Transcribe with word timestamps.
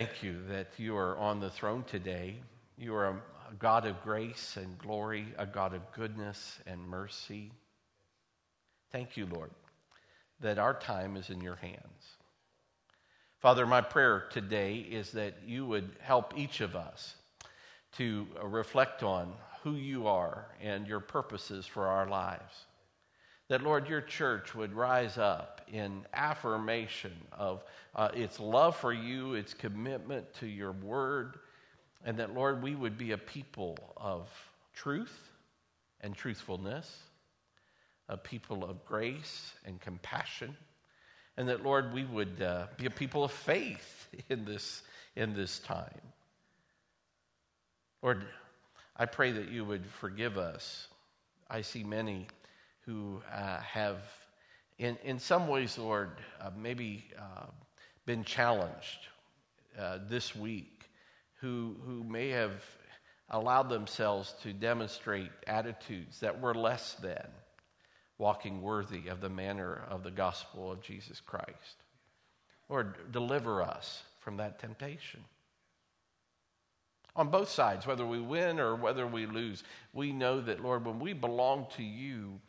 Thank 0.00 0.22
you 0.22 0.36
that 0.48 0.68
you 0.76 0.96
are 0.96 1.18
on 1.18 1.40
the 1.40 1.50
throne 1.50 1.82
today. 1.82 2.36
You 2.76 2.94
are 2.94 3.08
a 3.08 3.54
God 3.58 3.84
of 3.84 4.00
grace 4.04 4.56
and 4.56 4.78
glory, 4.78 5.26
a 5.36 5.44
God 5.44 5.74
of 5.74 5.82
goodness 5.90 6.60
and 6.68 6.80
mercy. 6.88 7.50
Thank 8.92 9.16
you, 9.16 9.26
Lord, 9.26 9.50
that 10.38 10.56
our 10.56 10.74
time 10.74 11.16
is 11.16 11.30
in 11.30 11.40
your 11.40 11.56
hands. 11.56 12.14
Father, 13.40 13.66
my 13.66 13.80
prayer 13.80 14.26
today 14.30 14.76
is 14.76 15.10
that 15.10 15.34
you 15.44 15.66
would 15.66 15.90
help 16.00 16.32
each 16.38 16.60
of 16.60 16.76
us 16.76 17.16
to 17.96 18.24
reflect 18.44 19.02
on 19.02 19.32
who 19.64 19.72
you 19.72 20.06
are 20.06 20.46
and 20.62 20.86
your 20.86 21.00
purposes 21.00 21.66
for 21.66 21.88
our 21.88 22.08
lives. 22.08 22.66
That, 23.48 23.62
Lord, 23.62 23.88
your 23.88 24.02
church 24.02 24.54
would 24.54 24.74
rise 24.74 25.16
up 25.16 25.62
in 25.72 26.04
affirmation 26.12 27.12
of 27.32 27.64
uh, 27.94 28.10
its 28.12 28.38
love 28.38 28.76
for 28.76 28.92
you, 28.92 29.34
its 29.34 29.54
commitment 29.54 30.26
to 30.40 30.46
your 30.46 30.72
word, 30.72 31.38
and 32.04 32.18
that, 32.18 32.34
Lord, 32.34 32.62
we 32.62 32.74
would 32.74 32.98
be 32.98 33.12
a 33.12 33.18
people 33.18 33.78
of 33.96 34.28
truth 34.74 35.30
and 36.02 36.14
truthfulness, 36.14 37.02
a 38.08 38.18
people 38.18 38.64
of 38.64 38.84
grace 38.84 39.52
and 39.64 39.80
compassion, 39.80 40.54
and 41.38 41.48
that, 41.48 41.62
Lord, 41.62 41.94
we 41.94 42.04
would 42.04 42.42
uh, 42.42 42.66
be 42.76 42.86
a 42.86 42.90
people 42.90 43.24
of 43.24 43.32
faith 43.32 44.08
in 44.28 44.44
this, 44.44 44.82
in 45.16 45.34
this 45.34 45.58
time. 45.60 46.00
Lord, 48.02 48.26
I 48.94 49.06
pray 49.06 49.32
that 49.32 49.48
you 49.48 49.64
would 49.64 49.86
forgive 49.86 50.36
us. 50.36 50.88
I 51.50 51.62
see 51.62 51.82
many 51.82 52.26
who 52.88 53.20
uh, 53.30 53.60
have, 53.60 53.98
in, 54.78 54.96
in 55.04 55.18
some 55.18 55.46
ways, 55.46 55.76
Lord, 55.76 56.12
uh, 56.40 56.48
maybe 56.56 57.04
uh, 57.18 57.44
been 58.06 58.24
challenged 58.24 59.08
uh, 59.78 59.98
this 60.08 60.34
week, 60.34 60.88
who, 61.34 61.76
who 61.84 62.02
may 62.02 62.30
have 62.30 62.64
allowed 63.28 63.68
themselves 63.68 64.34
to 64.42 64.54
demonstrate 64.54 65.30
attitudes 65.46 66.18
that 66.20 66.40
were 66.40 66.54
less 66.54 66.94
than 66.94 67.26
walking 68.16 68.62
worthy 68.62 69.08
of 69.08 69.20
the 69.20 69.28
manner 69.28 69.82
of 69.90 70.02
the 70.02 70.10
gospel 70.10 70.72
of 70.72 70.80
Jesus 70.80 71.20
Christ. 71.20 71.82
Lord, 72.70 73.12
deliver 73.12 73.62
us 73.62 74.02
from 74.18 74.38
that 74.38 74.58
temptation 74.58 75.20
on 77.18 77.28
both 77.28 77.50
sides, 77.50 77.84
whether 77.84 78.06
we 78.06 78.20
win 78.20 78.60
or 78.60 78.76
whether 78.76 79.06
we 79.06 79.26
lose. 79.26 79.64
We 79.92 80.12
know 80.12 80.40
that, 80.40 80.62
Lord, 80.62 80.86
when 80.86 81.00
we 81.00 81.12
belong 81.12 81.66
to 81.76 81.82
you, 81.82 82.40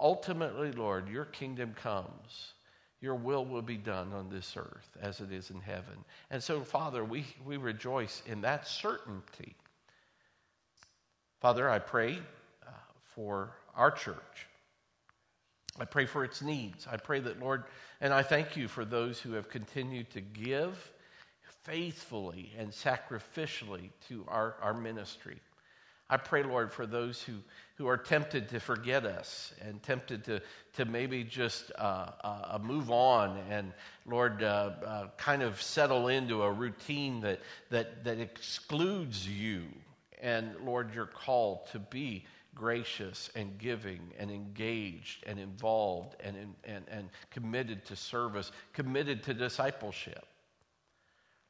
ultimately, 0.00 0.72
Lord, 0.72 1.08
your 1.08 1.24
kingdom 1.24 1.74
comes. 1.80 2.52
Your 3.00 3.14
will 3.14 3.44
will 3.44 3.62
be 3.62 3.76
done 3.76 4.12
on 4.12 4.28
this 4.28 4.56
earth 4.56 4.96
as 5.00 5.20
it 5.20 5.30
is 5.30 5.50
in 5.50 5.60
heaven. 5.60 6.04
And 6.30 6.42
so, 6.42 6.60
Father, 6.60 7.04
we, 7.04 7.24
we 7.46 7.56
rejoice 7.56 8.22
in 8.26 8.40
that 8.40 8.66
certainty. 8.66 9.54
Father, 11.40 11.70
I 11.70 11.78
pray 11.78 12.18
uh, 12.66 12.70
for 13.14 13.52
our 13.76 13.92
church. 13.92 14.48
I 15.78 15.84
pray 15.84 16.06
for 16.06 16.24
its 16.24 16.42
needs. 16.42 16.88
I 16.90 16.96
pray 16.96 17.20
that, 17.20 17.38
Lord, 17.38 17.64
and 18.00 18.12
I 18.12 18.22
thank 18.22 18.56
you 18.56 18.66
for 18.66 18.84
those 18.84 19.20
who 19.20 19.32
have 19.32 19.48
continued 19.48 20.10
to 20.10 20.20
give 20.20 20.90
faithfully 21.62 22.52
and 22.58 22.70
sacrificially 22.70 23.90
to 24.08 24.24
our, 24.26 24.56
our 24.60 24.74
ministry. 24.74 25.38
I 26.10 26.16
pray, 26.16 26.42
Lord, 26.42 26.72
for 26.72 26.86
those 26.86 27.20
who, 27.20 27.34
who 27.76 27.86
are 27.86 27.98
tempted 27.98 28.48
to 28.48 28.60
forget 28.60 29.04
us 29.04 29.52
and 29.60 29.82
tempted 29.82 30.24
to, 30.24 30.40
to 30.76 30.84
maybe 30.86 31.22
just 31.22 31.70
uh, 31.76 32.10
uh, 32.24 32.58
move 32.62 32.90
on 32.90 33.38
and, 33.50 33.72
Lord, 34.06 34.42
uh, 34.42 34.70
uh 34.84 35.06
kind 35.18 35.42
of 35.42 35.60
settle 35.60 36.08
into 36.08 36.42
a 36.42 36.50
routine 36.50 37.20
that, 37.20 37.40
that, 37.70 38.04
that 38.04 38.20
excludes 38.20 39.28
you. 39.28 39.64
And, 40.22 40.56
Lord, 40.64 40.94
you're 40.94 41.06
called 41.06 41.66
to 41.72 41.78
be 41.78 42.24
gracious 42.54 43.30
and 43.36 43.56
giving 43.58 44.00
and 44.18 44.30
engaged 44.30 45.24
and 45.26 45.38
involved 45.38 46.16
and, 46.20 46.36
and, 46.64 46.84
and 46.88 47.08
committed 47.30 47.84
to 47.84 47.96
service, 47.96 48.50
committed 48.72 49.22
to 49.24 49.34
discipleship. 49.34 50.26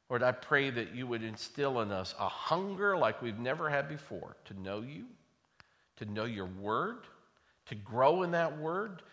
Lord, 0.09 0.23
I 0.23 0.31
pray 0.31 0.71
that 0.71 0.95
you 0.95 1.05
would 1.05 1.23
instill 1.23 1.81
in 1.81 1.91
us 1.91 2.15
a 2.19 2.27
hunger 2.27 2.97
like 2.97 3.21
we've 3.21 3.37
never 3.37 3.69
had 3.69 3.87
before 3.87 4.35
to 4.45 4.59
know 4.59 4.81
you, 4.81 5.05
to 5.97 6.05
know 6.05 6.25
your 6.25 6.47
word, 6.47 7.05
to 7.67 7.75
grow 7.75 8.23
in 8.23 8.31
that 8.31 8.57
word, 8.57 9.03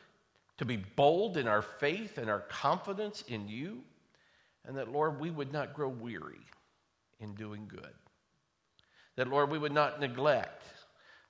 to 0.57 0.65
be 0.65 0.77
bold 0.77 1.37
in 1.37 1.47
our 1.47 1.61
faith 1.61 2.17
and 2.17 2.31
our 2.31 2.41
confidence 2.41 3.23
in 3.29 3.47
you, 3.47 3.83
and 4.65 4.77
that, 4.79 4.91
Lord, 4.91 5.21
we 5.21 5.31
would 5.31 5.53
not 5.53 5.75
grow 5.75 5.89
weary 5.89 6.41
in 7.21 7.35
doing 7.35 7.67
good. 7.69 7.93
That, 9.17 9.29
Lord, 9.29 9.51
we 9.51 9.59
would 9.59 9.73
not 9.73 10.01
neglect 10.01 10.65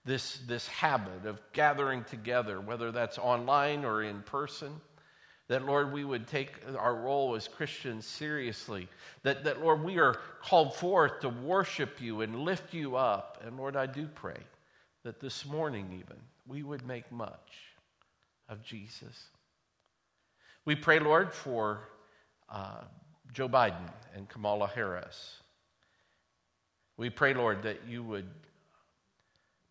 this, 0.05 0.39
this 0.47 0.69
habit 0.69 1.27
of 1.27 1.41
gathering 1.53 2.05
together, 2.05 2.61
whether 2.61 2.93
that's 2.93 3.19
online 3.19 3.85
or 3.85 4.05
in 4.05 4.23
person 4.23 4.81
that, 5.49 5.65
Lord, 5.65 5.93
we 5.93 6.05
would 6.05 6.27
take 6.27 6.53
our 6.77 6.95
role 6.95 7.37
as 7.37 7.47
Christians 7.47 8.05
seriously. 8.05 8.89
That, 9.23 9.45
that, 9.45 9.63
Lord, 9.63 9.83
we 9.83 9.99
are 9.99 10.17
called 10.43 10.75
forth 10.75 11.21
to 11.21 11.29
worship 11.29 12.01
you 12.01 12.23
and 12.23 12.41
lift 12.41 12.75
you 12.75 12.97
up. 12.97 13.43
And, 13.47 13.57
Lord, 13.57 13.77
I 13.77 13.87
do 13.87 14.09
pray 14.15 14.39
that 15.05 15.21
this 15.21 15.47
morning, 15.47 15.87
even, 15.93 16.21
we 16.49 16.65
would 16.65 16.85
make 16.87 17.11
much 17.13 17.53
of 18.49 18.63
Jesus. 18.65 19.29
We 20.65 20.75
pray, 20.75 20.99
Lord, 20.99 21.33
for 21.33 21.89
uh, 22.49 22.83
Joe 23.33 23.49
Biden 23.49 23.91
and 24.17 24.29
Kamala 24.29 24.67
Harris. 24.67 25.37
We 26.97 27.11
pray, 27.11 27.35
Lord, 27.35 27.63
that 27.63 27.87
you 27.87 28.03
would 28.03 28.29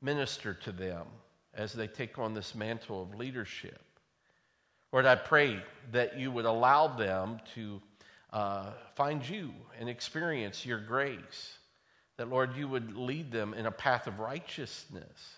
minister 0.02 0.53
to 0.53 0.72
them 0.72 1.06
as 1.53 1.74
they 1.74 1.88
take 1.88 2.19
on 2.19 2.34
this 2.34 2.56
mantle 2.56 3.02
of 3.02 3.16
leadership. 3.16 3.81
Lord, 4.95 5.07
I 5.07 5.16
pray 5.16 5.61
that 5.91 6.17
you 6.17 6.31
would 6.31 6.45
allow 6.45 6.88
them 6.88 7.41
to 7.53 7.81
uh, 8.31 8.67
find 8.95 9.28
you 9.28 9.51
and 9.78 9.89
experience 9.89 10.66
your 10.66 10.79
grace. 10.79 11.57
That, 12.16 12.29
Lord, 12.29 12.56
you 12.56 12.69
would 12.69 12.95
lead 12.95 13.29
them 13.29 13.53
in 13.53 13.66
a 13.66 13.72
path 13.72 14.07
of 14.07 14.19
righteousness. 14.19 15.35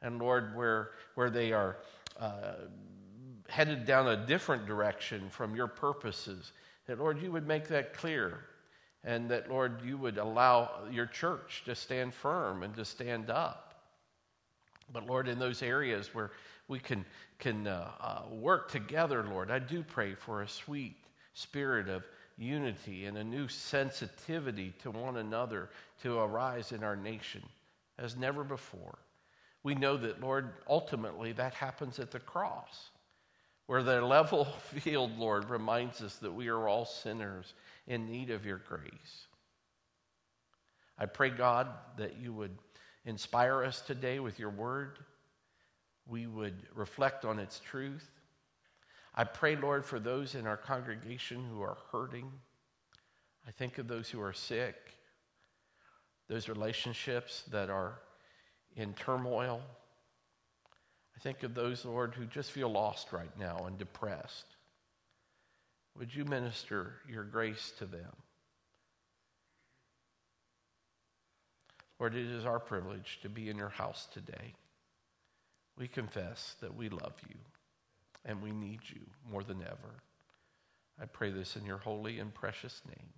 And, 0.00 0.20
Lord, 0.20 0.54
where, 0.54 0.90
where 1.16 1.28
they 1.28 1.52
are 1.52 1.78
uh, 2.20 2.52
headed 3.48 3.84
down 3.84 4.06
a 4.06 4.26
different 4.26 4.64
direction 4.64 5.28
from 5.28 5.56
your 5.56 5.66
purposes, 5.66 6.52
that, 6.86 7.00
Lord, 7.00 7.20
you 7.20 7.32
would 7.32 7.48
make 7.48 7.66
that 7.66 7.94
clear. 7.94 8.44
And 9.02 9.28
that, 9.28 9.50
Lord, 9.50 9.82
you 9.84 9.96
would 9.96 10.18
allow 10.18 10.70
your 10.88 11.06
church 11.06 11.64
to 11.64 11.74
stand 11.74 12.14
firm 12.14 12.62
and 12.62 12.76
to 12.76 12.84
stand 12.84 13.28
up. 13.28 13.74
But, 14.92 15.04
Lord, 15.08 15.26
in 15.26 15.40
those 15.40 15.64
areas 15.64 16.14
where 16.14 16.30
we 16.68 16.78
can, 16.78 17.04
can 17.38 17.66
uh, 17.66 17.90
uh, 18.00 18.22
work 18.30 18.70
together, 18.70 19.24
Lord. 19.24 19.50
I 19.50 19.58
do 19.58 19.82
pray 19.82 20.14
for 20.14 20.42
a 20.42 20.48
sweet 20.48 20.96
spirit 21.34 21.88
of 21.88 22.04
unity 22.36 23.06
and 23.06 23.18
a 23.18 23.24
new 23.24 23.48
sensitivity 23.48 24.72
to 24.82 24.90
one 24.90 25.18
another 25.18 25.68
to 26.02 26.18
arise 26.18 26.72
in 26.72 26.82
our 26.82 26.96
nation 26.96 27.42
as 27.98 28.16
never 28.16 28.44
before. 28.44 28.98
We 29.62 29.74
know 29.74 29.96
that, 29.96 30.20
Lord, 30.20 30.50
ultimately 30.68 31.32
that 31.32 31.54
happens 31.54 31.98
at 31.98 32.10
the 32.10 32.20
cross, 32.20 32.90
where 33.66 33.82
the 33.82 34.00
level 34.00 34.44
field, 34.72 35.16
Lord, 35.18 35.48
reminds 35.48 36.02
us 36.02 36.16
that 36.16 36.32
we 36.32 36.48
are 36.48 36.68
all 36.68 36.84
sinners 36.84 37.54
in 37.86 38.06
need 38.06 38.30
of 38.30 38.44
your 38.44 38.58
grace. 38.68 39.26
I 40.98 41.06
pray, 41.06 41.30
God, 41.30 41.68
that 41.98 42.16
you 42.18 42.32
would 42.32 42.56
inspire 43.04 43.64
us 43.64 43.80
today 43.80 44.20
with 44.20 44.38
your 44.38 44.50
word 44.50 44.98
we 46.06 46.26
would 46.26 46.66
reflect 46.74 47.24
on 47.24 47.38
its 47.38 47.60
truth. 47.60 48.10
I 49.14 49.24
pray, 49.24 49.56
Lord, 49.56 49.84
for 49.84 49.98
those 49.98 50.34
in 50.34 50.46
our 50.46 50.56
congregation 50.56 51.44
who 51.50 51.62
are 51.62 51.78
hurting. 51.92 52.30
I 53.46 53.50
think 53.50 53.78
of 53.78 53.88
those 53.88 54.08
who 54.10 54.20
are 54.20 54.32
sick, 54.32 54.76
those 56.28 56.48
relationships 56.48 57.44
that 57.50 57.70
are 57.70 58.00
in 58.76 58.92
turmoil. 58.94 59.60
I 61.16 61.20
think 61.20 61.42
of 61.42 61.54
those, 61.54 61.84
Lord, 61.84 62.14
who 62.14 62.26
just 62.26 62.50
feel 62.50 62.70
lost 62.70 63.12
right 63.12 63.38
now 63.38 63.64
and 63.66 63.78
depressed. 63.78 64.46
Would 65.96 66.14
you 66.14 66.24
minister 66.24 66.94
your 67.08 67.22
grace 67.22 67.72
to 67.78 67.86
them? 67.86 68.10
Lord, 72.00 72.16
it 72.16 72.26
is 72.26 72.44
our 72.44 72.58
privilege 72.58 73.20
to 73.22 73.28
be 73.28 73.48
in 73.48 73.56
your 73.56 73.68
house 73.68 74.08
today 74.12 74.54
we 75.78 75.88
confess 75.88 76.56
that 76.60 76.74
we 76.74 76.88
love 76.88 77.14
you 77.28 77.36
and 78.24 78.42
we 78.42 78.52
need 78.52 78.80
you 78.88 79.00
more 79.30 79.42
than 79.42 79.62
ever. 79.62 80.02
I 81.00 81.06
pray 81.06 81.30
this 81.30 81.56
in 81.56 81.64
your 81.64 81.78
holy 81.78 82.20
and 82.20 82.32
precious 82.32 82.80
name. 82.86 83.08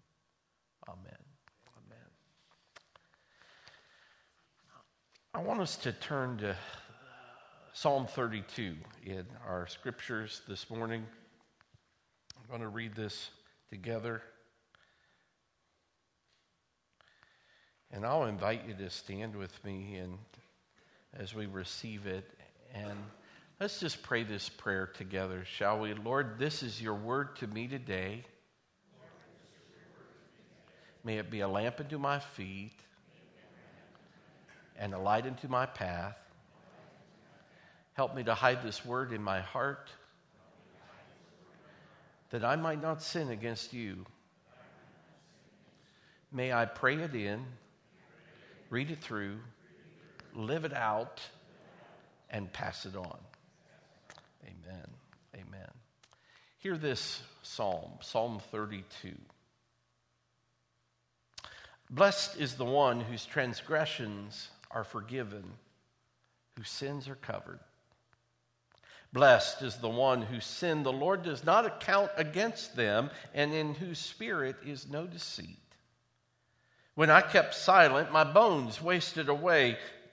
Amen. 0.88 1.18
Amen. 1.76 2.08
I 5.34 5.40
want 5.40 5.60
us 5.60 5.76
to 5.76 5.92
turn 5.92 6.38
to 6.38 6.56
Psalm 7.72 8.06
32 8.06 8.74
in 9.04 9.26
our 9.46 9.66
scriptures 9.66 10.40
this 10.48 10.70
morning. 10.70 11.04
I'm 12.38 12.48
going 12.48 12.62
to 12.62 12.68
read 12.68 12.94
this 12.94 13.30
together. 13.68 14.22
And 17.92 18.06
I'll 18.06 18.24
invite 18.24 18.66
you 18.66 18.74
to 18.74 18.88
stand 18.88 19.36
with 19.36 19.62
me 19.64 19.96
and 19.96 20.18
as 21.18 21.34
we 21.34 21.46
receive 21.46 22.06
it. 22.06 22.30
And 22.76 22.98
let's 23.58 23.80
just 23.80 24.02
pray 24.02 24.22
this 24.22 24.50
prayer 24.50 24.86
together, 24.86 25.44
shall 25.46 25.80
we? 25.80 25.94
Lord, 25.94 26.38
this 26.38 26.62
is 26.62 26.80
your 26.80 26.94
word 26.94 27.36
to 27.36 27.46
me 27.46 27.68
today. 27.68 28.24
May 31.02 31.18
it 31.18 31.30
be 31.30 31.40
a 31.40 31.48
lamp 31.48 31.80
unto 31.80 31.98
my 31.98 32.18
feet 32.18 32.74
and 34.78 34.92
a 34.92 34.98
light 34.98 35.24
unto 35.24 35.48
my 35.48 35.64
path. 35.64 36.16
Help 37.94 38.14
me 38.14 38.22
to 38.24 38.34
hide 38.34 38.62
this 38.62 38.84
word 38.84 39.12
in 39.12 39.22
my 39.22 39.40
heart 39.40 39.90
that 42.30 42.44
I 42.44 42.56
might 42.56 42.82
not 42.82 43.00
sin 43.00 43.30
against 43.30 43.72
you. 43.72 44.04
May 46.30 46.52
I 46.52 46.66
pray 46.66 46.96
it 46.96 47.14
in, 47.14 47.42
read 48.68 48.90
it 48.90 48.98
through, 48.98 49.38
live 50.34 50.66
it 50.66 50.74
out, 50.74 51.22
and 52.30 52.52
pass 52.52 52.86
it 52.86 52.96
on. 52.96 53.18
Amen. 54.44 54.86
Amen. 55.34 55.70
Hear 56.58 56.76
this 56.76 57.22
psalm, 57.42 57.92
Psalm 58.00 58.40
32. 58.50 59.12
Blessed 61.90 62.36
is 62.38 62.54
the 62.54 62.64
one 62.64 63.00
whose 63.00 63.24
transgressions 63.24 64.48
are 64.70 64.84
forgiven, 64.84 65.44
whose 66.56 66.68
sins 66.68 67.08
are 67.08 67.14
covered. 67.16 67.60
Blessed 69.12 69.62
is 69.62 69.76
the 69.76 69.88
one 69.88 70.22
whose 70.22 70.44
sin 70.44 70.82
the 70.82 70.92
Lord 70.92 71.22
does 71.22 71.44
not 71.44 71.64
account 71.64 72.10
against 72.16 72.74
them, 72.76 73.10
and 73.32 73.54
in 73.54 73.74
whose 73.74 73.98
spirit 73.98 74.56
is 74.66 74.90
no 74.90 75.06
deceit. 75.06 75.58
When 76.96 77.10
I 77.10 77.20
kept 77.20 77.54
silent, 77.54 78.10
my 78.10 78.24
bones 78.24 78.82
wasted 78.82 79.28
away 79.28 79.78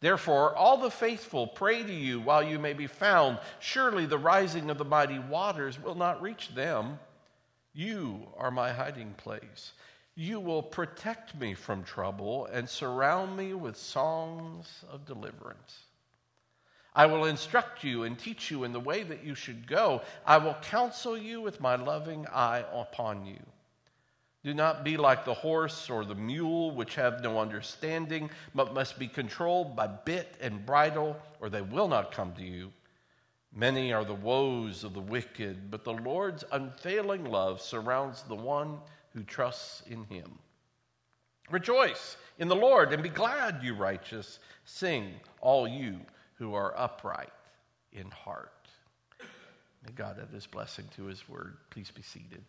Therefore, 0.00 0.54
all 0.54 0.76
the 0.76 0.90
faithful 0.90 1.46
pray 1.46 1.82
to 1.82 1.92
you 1.92 2.20
while 2.20 2.42
you 2.42 2.58
may 2.58 2.72
be 2.72 2.86
found. 2.86 3.38
Surely 3.58 4.06
the 4.06 4.18
rising 4.18 4.70
of 4.70 4.78
the 4.78 4.84
mighty 4.84 5.18
waters 5.18 5.82
will 5.82 5.96
not 5.96 6.22
reach 6.22 6.54
them. 6.54 7.00
You 7.72 8.28
are 8.36 8.50
my 8.50 8.72
hiding 8.72 9.14
place. 9.14 9.72
You 10.14 10.40
will 10.40 10.62
protect 10.62 11.34
me 11.36 11.54
from 11.54 11.82
trouble 11.82 12.46
and 12.46 12.68
surround 12.68 13.36
me 13.36 13.54
with 13.54 13.76
songs 13.76 14.84
of 14.90 15.04
deliverance. 15.04 15.80
I 16.94 17.06
will 17.06 17.26
instruct 17.26 17.84
you 17.84 18.02
and 18.04 18.18
teach 18.18 18.50
you 18.50 18.64
in 18.64 18.72
the 18.72 18.80
way 18.80 19.04
that 19.04 19.24
you 19.24 19.36
should 19.36 19.68
go. 19.68 20.02
I 20.26 20.38
will 20.38 20.54
counsel 20.54 21.16
you 21.16 21.40
with 21.40 21.60
my 21.60 21.76
loving 21.76 22.26
eye 22.32 22.64
upon 22.72 23.26
you. 23.26 23.38
Do 24.44 24.54
not 24.54 24.84
be 24.84 24.96
like 24.96 25.24
the 25.24 25.34
horse 25.34 25.90
or 25.90 26.04
the 26.04 26.14
mule, 26.14 26.70
which 26.70 26.94
have 26.94 27.22
no 27.22 27.40
understanding, 27.40 28.30
but 28.54 28.72
must 28.72 28.98
be 28.98 29.08
controlled 29.08 29.74
by 29.74 29.88
bit 29.88 30.36
and 30.40 30.64
bridle, 30.64 31.16
or 31.40 31.50
they 31.50 31.62
will 31.62 31.88
not 31.88 32.12
come 32.12 32.32
to 32.34 32.44
you. 32.44 32.72
Many 33.52 33.92
are 33.92 34.04
the 34.04 34.14
woes 34.14 34.84
of 34.84 34.94
the 34.94 35.00
wicked, 35.00 35.70
but 35.70 35.82
the 35.82 35.92
Lord's 35.92 36.44
unfailing 36.52 37.24
love 37.24 37.60
surrounds 37.60 38.22
the 38.22 38.36
one 38.36 38.78
who 39.12 39.22
trusts 39.24 39.82
in 39.88 40.04
him. 40.04 40.38
Rejoice 41.50 42.16
in 42.38 42.46
the 42.46 42.54
Lord 42.54 42.92
and 42.92 43.02
be 43.02 43.08
glad, 43.08 43.62
you 43.62 43.74
righteous. 43.74 44.38
Sing, 44.64 45.14
all 45.40 45.66
you 45.66 45.98
who 46.34 46.54
are 46.54 46.78
upright 46.78 47.32
in 47.92 48.10
heart. 48.10 48.52
May 49.84 49.92
God 49.94 50.18
add 50.20 50.32
his 50.32 50.46
blessing 50.46 50.84
to 50.96 51.04
his 51.04 51.28
word. 51.28 51.56
Please 51.70 51.90
be 51.90 52.02
seated. 52.02 52.44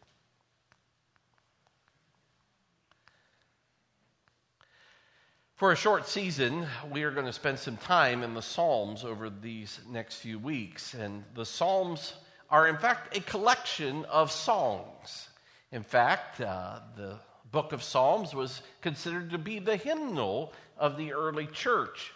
For 5.60 5.74
a 5.74 5.76
short 5.76 6.08
season, 6.08 6.66
we 6.90 7.04
are 7.04 7.12
going 7.12 7.26
to 7.26 7.34
spend 7.34 7.60
some 7.60 7.76
time 7.76 8.24
in 8.24 8.34
the 8.34 8.42
Psalms 8.42 9.04
over 9.04 9.30
these 9.30 9.82
next 9.90 10.16
few 10.16 10.40
weeks. 10.40 10.94
And 10.94 11.26
the 11.36 11.46
Psalms 11.46 12.14
are, 12.50 12.70
in 12.70 12.78
fact, 12.78 13.18
a 13.18 13.20
collection 13.20 14.06
of 14.06 14.32
songs. 14.32 15.28
In 15.74 15.84
fact, 15.84 16.40
uh, 16.40 16.80
the 16.96 17.18
book 17.52 17.74
of 17.74 17.84
Psalms 17.84 18.34
was 18.34 18.62
considered 18.80 19.32
to 19.32 19.38
be 19.38 19.60
the 19.60 19.76
hymnal 19.76 20.54
of 20.78 20.96
the 20.96 21.12
early 21.12 21.48
church. 21.48 22.14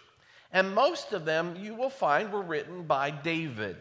And 0.50 0.74
most 0.74 1.12
of 1.12 1.26
them 1.26 1.54
you 1.60 1.74
will 1.74 1.90
find 1.90 2.32
were 2.32 2.40
written 2.40 2.84
by 2.84 3.10
David. 3.10 3.76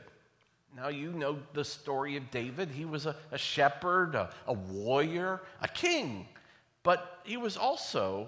Now, 0.76 0.90
you 0.90 1.14
know 1.14 1.40
the 1.54 1.64
story 1.64 2.18
of 2.18 2.30
David. 2.32 2.68
He 2.68 2.84
was 2.84 3.06
a, 3.06 3.16
a 3.32 3.38
shepherd, 3.38 4.14
a, 4.14 4.30
a 4.46 4.52
warrior, 4.52 5.40
a 5.62 5.70
king, 5.70 6.28
but 6.84 7.22
he 7.24 7.38
was 7.38 7.56
also 7.56 8.28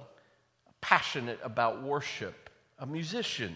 passionate 0.86 1.40
about 1.42 1.82
worship, 1.82 2.48
a 2.78 2.86
musician. 2.86 3.56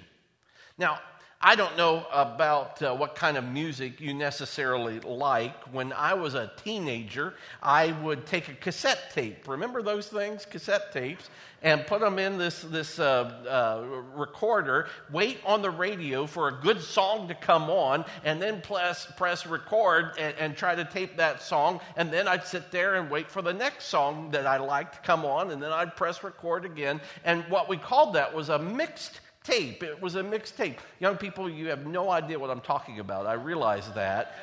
Now, 0.79 0.97
I 1.41 1.55
don't 1.55 1.77
know 1.77 2.05
about 2.11 2.81
uh, 2.81 2.93
what 2.93 3.15
kind 3.15 3.37
of 3.37 3.45
music 3.45 4.01
you 4.01 4.13
necessarily 4.13 4.99
like. 4.99 5.55
When 5.73 5.93
I 5.93 6.13
was 6.13 6.33
a 6.33 6.51
teenager, 6.65 7.33
I 7.63 7.93
would 8.03 8.25
take 8.25 8.49
a 8.49 8.53
cassette 8.55 9.11
tape. 9.13 9.47
Remember 9.47 9.81
those 9.81 10.07
things, 10.07 10.45
cassette 10.45 10.91
tapes, 10.91 11.29
and 11.61 11.87
put 11.87 12.01
them 12.01 12.19
in 12.19 12.37
this 12.37 12.63
this 12.63 12.99
uh, 12.99 13.23
uh, 13.47 14.01
recorder. 14.17 14.89
Wait 15.13 15.37
on 15.45 15.61
the 15.61 15.69
radio 15.69 16.25
for 16.25 16.49
a 16.49 16.51
good 16.51 16.81
song 16.81 17.29
to 17.29 17.35
come 17.35 17.69
on, 17.69 18.03
and 18.25 18.41
then 18.41 18.59
press 18.59 19.09
press 19.15 19.47
record 19.47 20.11
and, 20.19 20.35
and 20.39 20.57
try 20.57 20.75
to 20.75 20.83
tape 20.83 21.15
that 21.15 21.41
song. 21.41 21.79
And 21.95 22.11
then 22.11 22.27
I'd 22.27 22.45
sit 22.45 22.69
there 22.69 22.95
and 22.95 23.09
wait 23.09 23.31
for 23.31 23.41
the 23.41 23.53
next 23.53 23.85
song 23.85 24.29
that 24.31 24.45
I 24.45 24.57
liked 24.57 24.95
to 24.95 24.99
come 25.07 25.23
on, 25.23 25.51
and 25.51 25.63
then 25.63 25.71
I'd 25.71 25.95
press 25.95 26.21
record 26.21 26.65
again. 26.65 26.99
And 27.23 27.45
what 27.45 27.69
we 27.69 27.77
called 27.77 28.15
that 28.15 28.35
was 28.35 28.49
a 28.49 28.59
mixed 28.59 29.21
tape. 29.49 29.83
It 29.83 30.01
was 30.01 30.15
a 30.15 30.23
mixtape. 30.23 30.77
Young 30.99 31.17
people, 31.17 31.49
you 31.49 31.67
have 31.67 31.85
no 31.85 32.09
idea 32.09 32.37
what 32.37 32.49
I'm 32.49 32.61
talking 32.61 32.99
about. 32.99 33.25
I 33.25 33.33
realize 33.33 33.89
that. 33.93 34.35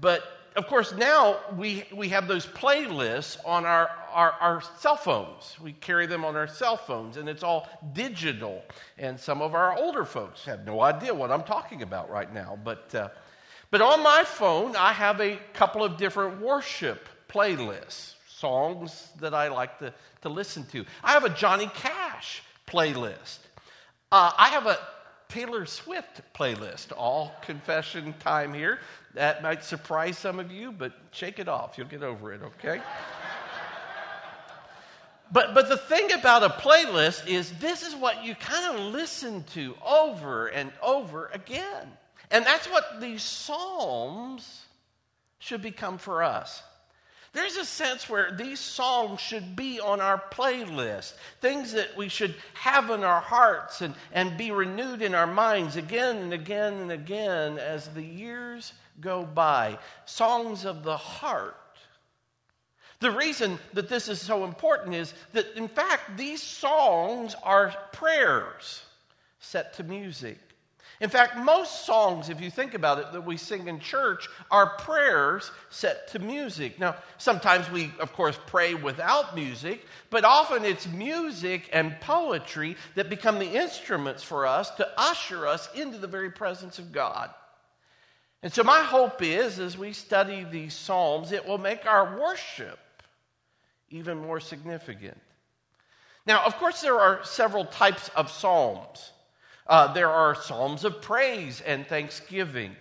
But 0.00 0.22
of 0.56 0.66
course, 0.66 0.94
now 0.94 1.36
we, 1.56 1.84
we 1.94 2.08
have 2.08 2.26
those 2.26 2.46
playlists 2.46 3.36
on 3.44 3.66
our, 3.66 3.90
our, 4.12 4.32
our, 4.40 4.62
cell 4.78 4.96
phones. 4.96 5.56
We 5.62 5.72
carry 5.72 6.06
them 6.06 6.24
on 6.24 6.34
our 6.34 6.46
cell 6.46 6.78
phones, 6.78 7.18
and 7.18 7.28
it's 7.28 7.42
all 7.42 7.68
digital. 7.92 8.64
And 8.96 9.20
some 9.20 9.42
of 9.42 9.54
our 9.54 9.76
older 9.76 10.06
folks 10.06 10.44
have 10.46 10.64
no 10.64 10.80
idea 10.80 11.12
what 11.12 11.30
I'm 11.30 11.42
talking 11.42 11.82
about 11.82 12.08
right 12.08 12.32
now. 12.32 12.58
But, 12.64 12.94
uh, 12.94 13.08
but 13.70 13.82
on 13.82 14.02
my 14.02 14.24
phone, 14.24 14.76
I 14.76 14.92
have 14.92 15.20
a 15.20 15.38
couple 15.52 15.84
of 15.84 15.98
different 15.98 16.40
worship 16.40 17.06
playlists, 17.28 18.14
songs 18.26 19.10
that 19.20 19.34
I 19.34 19.48
like 19.48 19.78
to, 19.80 19.92
to 20.22 20.30
listen 20.30 20.64
to. 20.66 20.86
I 21.04 21.12
have 21.12 21.24
a 21.24 21.30
Johnny 21.30 21.70
Cash 21.74 22.42
playlist. 22.66 23.38
Uh, 24.16 24.32
I 24.38 24.48
have 24.48 24.64
a 24.64 24.78
Taylor 25.28 25.66
Swift 25.66 26.22
playlist, 26.34 26.90
all 26.96 27.34
confession 27.42 28.14
time 28.18 28.54
here. 28.54 28.78
That 29.12 29.42
might 29.42 29.62
surprise 29.62 30.16
some 30.16 30.40
of 30.40 30.50
you, 30.50 30.72
but 30.72 30.94
shake 31.10 31.38
it 31.38 31.48
off. 31.48 31.76
You'll 31.76 31.88
get 31.88 32.02
over 32.02 32.32
it, 32.32 32.40
okay? 32.42 32.80
but, 35.30 35.52
but 35.52 35.68
the 35.68 35.76
thing 35.76 36.12
about 36.12 36.42
a 36.42 36.48
playlist 36.48 37.26
is 37.26 37.52
this 37.58 37.86
is 37.86 37.94
what 37.94 38.24
you 38.24 38.34
kind 38.34 38.74
of 38.74 38.94
listen 38.94 39.44
to 39.52 39.74
over 39.86 40.46
and 40.46 40.72
over 40.82 41.26
again. 41.34 41.86
And 42.30 42.46
that's 42.46 42.68
what 42.68 43.02
these 43.02 43.22
Psalms 43.22 44.62
should 45.40 45.60
become 45.60 45.98
for 45.98 46.22
us. 46.22 46.62
There's 47.36 47.58
a 47.58 47.66
sense 47.66 48.08
where 48.08 48.32
these 48.32 48.58
songs 48.58 49.20
should 49.20 49.56
be 49.56 49.78
on 49.78 50.00
our 50.00 50.16
playlist, 50.16 51.12
things 51.42 51.72
that 51.74 51.94
we 51.94 52.08
should 52.08 52.34
have 52.54 52.88
in 52.88 53.04
our 53.04 53.20
hearts 53.20 53.82
and, 53.82 53.94
and 54.10 54.38
be 54.38 54.52
renewed 54.52 55.02
in 55.02 55.14
our 55.14 55.26
minds 55.26 55.76
again 55.76 56.16
and 56.16 56.32
again 56.32 56.72
and 56.72 56.90
again 56.90 57.58
as 57.58 57.88
the 57.88 58.02
years 58.02 58.72
go 59.02 59.22
by. 59.22 59.78
Songs 60.06 60.64
of 60.64 60.82
the 60.82 60.96
heart. 60.96 61.56
The 63.00 63.10
reason 63.10 63.58
that 63.74 63.90
this 63.90 64.08
is 64.08 64.18
so 64.18 64.46
important 64.46 64.94
is 64.94 65.12
that, 65.34 65.44
in 65.56 65.68
fact, 65.68 66.16
these 66.16 66.42
songs 66.42 67.36
are 67.42 67.74
prayers 67.92 68.82
set 69.40 69.74
to 69.74 69.84
music. 69.84 70.38
In 71.00 71.10
fact, 71.10 71.36
most 71.36 71.84
songs, 71.84 72.30
if 72.30 72.40
you 72.40 72.50
think 72.50 72.72
about 72.72 72.98
it, 72.98 73.12
that 73.12 73.24
we 73.24 73.36
sing 73.36 73.68
in 73.68 73.80
church 73.80 74.28
are 74.50 74.78
prayers 74.78 75.50
set 75.68 76.08
to 76.08 76.18
music. 76.18 76.80
Now, 76.80 76.96
sometimes 77.18 77.70
we, 77.70 77.92
of 78.00 78.14
course, 78.14 78.38
pray 78.46 78.74
without 78.74 79.34
music, 79.34 79.84
but 80.08 80.24
often 80.24 80.64
it's 80.64 80.86
music 80.86 81.68
and 81.72 82.00
poetry 82.00 82.76
that 82.94 83.10
become 83.10 83.38
the 83.38 83.50
instruments 83.50 84.22
for 84.22 84.46
us 84.46 84.70
to 84.76 84.88
usher 84.96 85.46
us 85.46 85.68
into 85.74 85.98
the 85.98 86.06
very 86.06 86.30
presence 86.30 86.78
of 86.78 86.92
God. 86.92 87.30
And 88.42 88.52
so, 88.52 88.62
my 88.62 88.80
hope 88.80 89.22
is 89.22 89.58
as 89.58 89.76
we 89.76 89.92
study 89.92 90.44
these 90.44 90.74
Psalms, 90.74 91.32
it 91.32 91.46
will 91.46 91.58
make 91.58 91.84
our 91.84 92.18
worship 92.18 92.78
even 93.90 94.18
more 94.18 94.40
significant. 94.40 95.20
Now, 96.26 96.44
of 96.44 96.56
course, 96.56 96.80
there 96.80 96.98
are 96.98 97.24
several 97.24 97.66
types 97.66 98.08
of 98.16 98.30
Psalms. 98.30 99.12
Uh, 99.68 99.92
there 99.92 100.10
are 100.10 100.34
Psalms 100.34 100.84
of 100.84 101.02
praise 101.02 101.60
and 101.60 101.86
thanksgiving. 101.86 102.76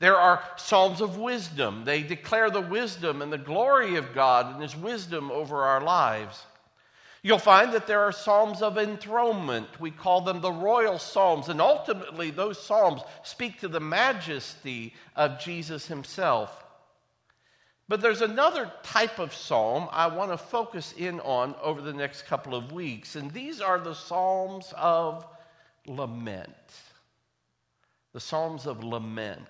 There 0.00 0.16
are 0.16 0.42
Psalms 0.56 1.00
of 1.00 1.18
wisdom. 1.18 1.84
They 1.84 2.02
declare 2.02 2.50
the 2.50 2.60
wisdom 2.60 3.22
and 3.22 3.32
the 3.32 3.38
glory 3.38 3.96
of 3.96 4.14
God 4.14 4.52
and 4.52 4.62
His 4.62 4.76
wisdom 4.76 5.30
over 5.30 5.62
our 5.62 5.80
lives. 5.80 6.44
You'll 7.22 7.38
find 7.38 7.72
that 7.72 7.86
there 7.86 8.02
are 8.02 8.12
Psalms 8.12 8.60
of 8.60 8.76
enthronement. 8.76 9.80
We 9.80 9.90
call 9.90 10.20
them 10.20 10.42
the 10.42 10.52
royal 10.52 10.98
Psalms. 10.98 11.48
And 11.48 11.60
ultimately, 11.60 12.30
those 12.30 12.62
Psalms 12.62 13.00
speak 13.22 13.60
to 13.60 13.68
the 13.68 13.80
majesty 13.80 14.92
of 15.16 15.40
Jesus 15.40 15.86
Himself. 15.86 16.64
But 17.88 18.00
there's 18.00 18.22
another 18.22 18.70
type 18.82 19.18
of 19.18 19.34
psalm 19.34 19.88
I 19.92 20.06
want 20.06 20.30
to 20.30 20.38
focus 20.38 20.94
in 20.96 21.20
on 21.20 21.54
over 21.62 21.82
the 21.82 21.92
next 21.92 22.26
couple 22.26 22.54
of 22.54 22.72
weeks, 22.72 23.14
and 23.14 23.30
these 23.30 23.60
are 23.60 23.78
the 23.78 23.94
Psalms 23.94 24.72
of 24.76 25.26
lament. 25.86 26.50
The 28.12 28.20
Psalms 28.20 28.66
of 28.66 28.84
lament. 28.84 29.48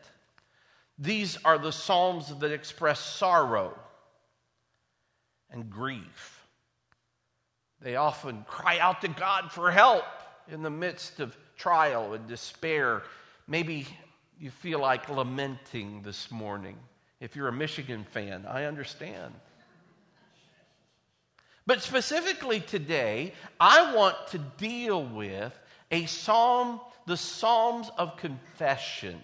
These 0.99 1.39
are 1.45 1.59
the 1.59 1.73
Psalms 1.73 2.35
that 2.39 2.53
express 2.53 3.01
sorrow 3.01 3.79
and 5.51 5.69
grief. 5.71 6.47
They 7.81 7.97
often 7.97 8.45
cry 8.49 8.79
out 8.79 9.01
to 9.03 9.09
God 9.09 9.53
for 9.53 9.71
help 9.71 10.05
in 10.49 10.63
the 10.63 10.71
midst 10.71 11.21
of 11.21 11.37
trial 11.57 12.15
and 12.15 12.27
despair. 12.27 13.03
Maybe 13.47 13.87
you 14.39 14.51
feel 14.51 14.79
like 14.79 15.09
lamenting 15.09 16.03
this 16.03 16.31
morning. 16.31 16.77
If 17.21 17.37
you're 17.37 17.49
a 17.49 17.53
Michigan 17.53 18.05
fan, 18.11 18.47
I 18.49 18.65
understand. 18.65 19.35
But 21.67 21.83
specifically 21.83 22.61
today, 22.61 23.33
I 23.59 23.95
want 23.95 24.17
to 24.29 24.39
deal 24.39 25.05
with 25.05 25.53
a 25.95 26.07
psalm, 26.07 26.81
the 27.07 27.17
Psalms 27.17 27.89
of 27.97 28.17
Confession. 28.17 29.23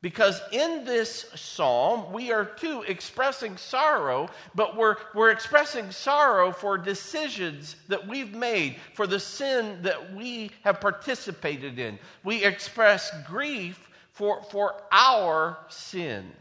Because 0.00 0.40
in 0.50 0.84
this 0.84 1.26
psalm, 1.34 2.10
we 2.12 2.32
are 2.32 2.44
too 2.44 2.84
expressing 2.88 3.56
sorrow, 3.58 4.30
but 4.54 4.76
we're, 4.76 4.96
we're 5.14 5.30
expressing 5.30 5.90
sorrow 5.90 6.52
for 6.52 6.78
decisions 6.78 7.76
that 7.88 8.06
we've 8.06 8.32
made, 8.32 8.76
for 8.94 9.06
the 9.06 9.20
sin 9.20 9.82
that 9.82 10.14
we 10.14 10.52
have 10.64 10.80
participated 10.80 11.78
in. 11.78 11.98
We 12.24 12.42
express 12.42 13.10
grief 13.26 13.90
for, 14.12 14.42
for 14.44 14.80
our 14.90 15.58
sin. 15.68 16.32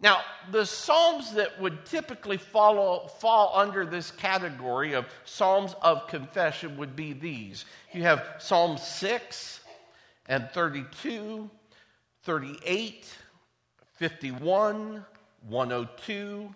Now, 0.00 0.20
the 0.52 0.64
Psalms 0.64 1.32
that 1.34 1.60
would 1.60 1.84
typically 1.84 2.36
follow, 2.36 3.08
fall 3.18 3.52
under 3.54 3.84
this 3.84 4.12
category 4.12 4.92
of 4.92 5.06
Psalms 5.24 5.74
of 5.82 6.06
confession 6.06 6.76
would 6.76 6.94
be 6.94 7.12
these. 7.12 7.64
You 7.92 8.02
have 8.02 8.36
Psalm 8.38 8.78
6 8.78 9.60
and 10.26 10.48
32, 10.52 11.50
38, 12.22 13.06
51, 13.94 15.04
102, 15.48 16.54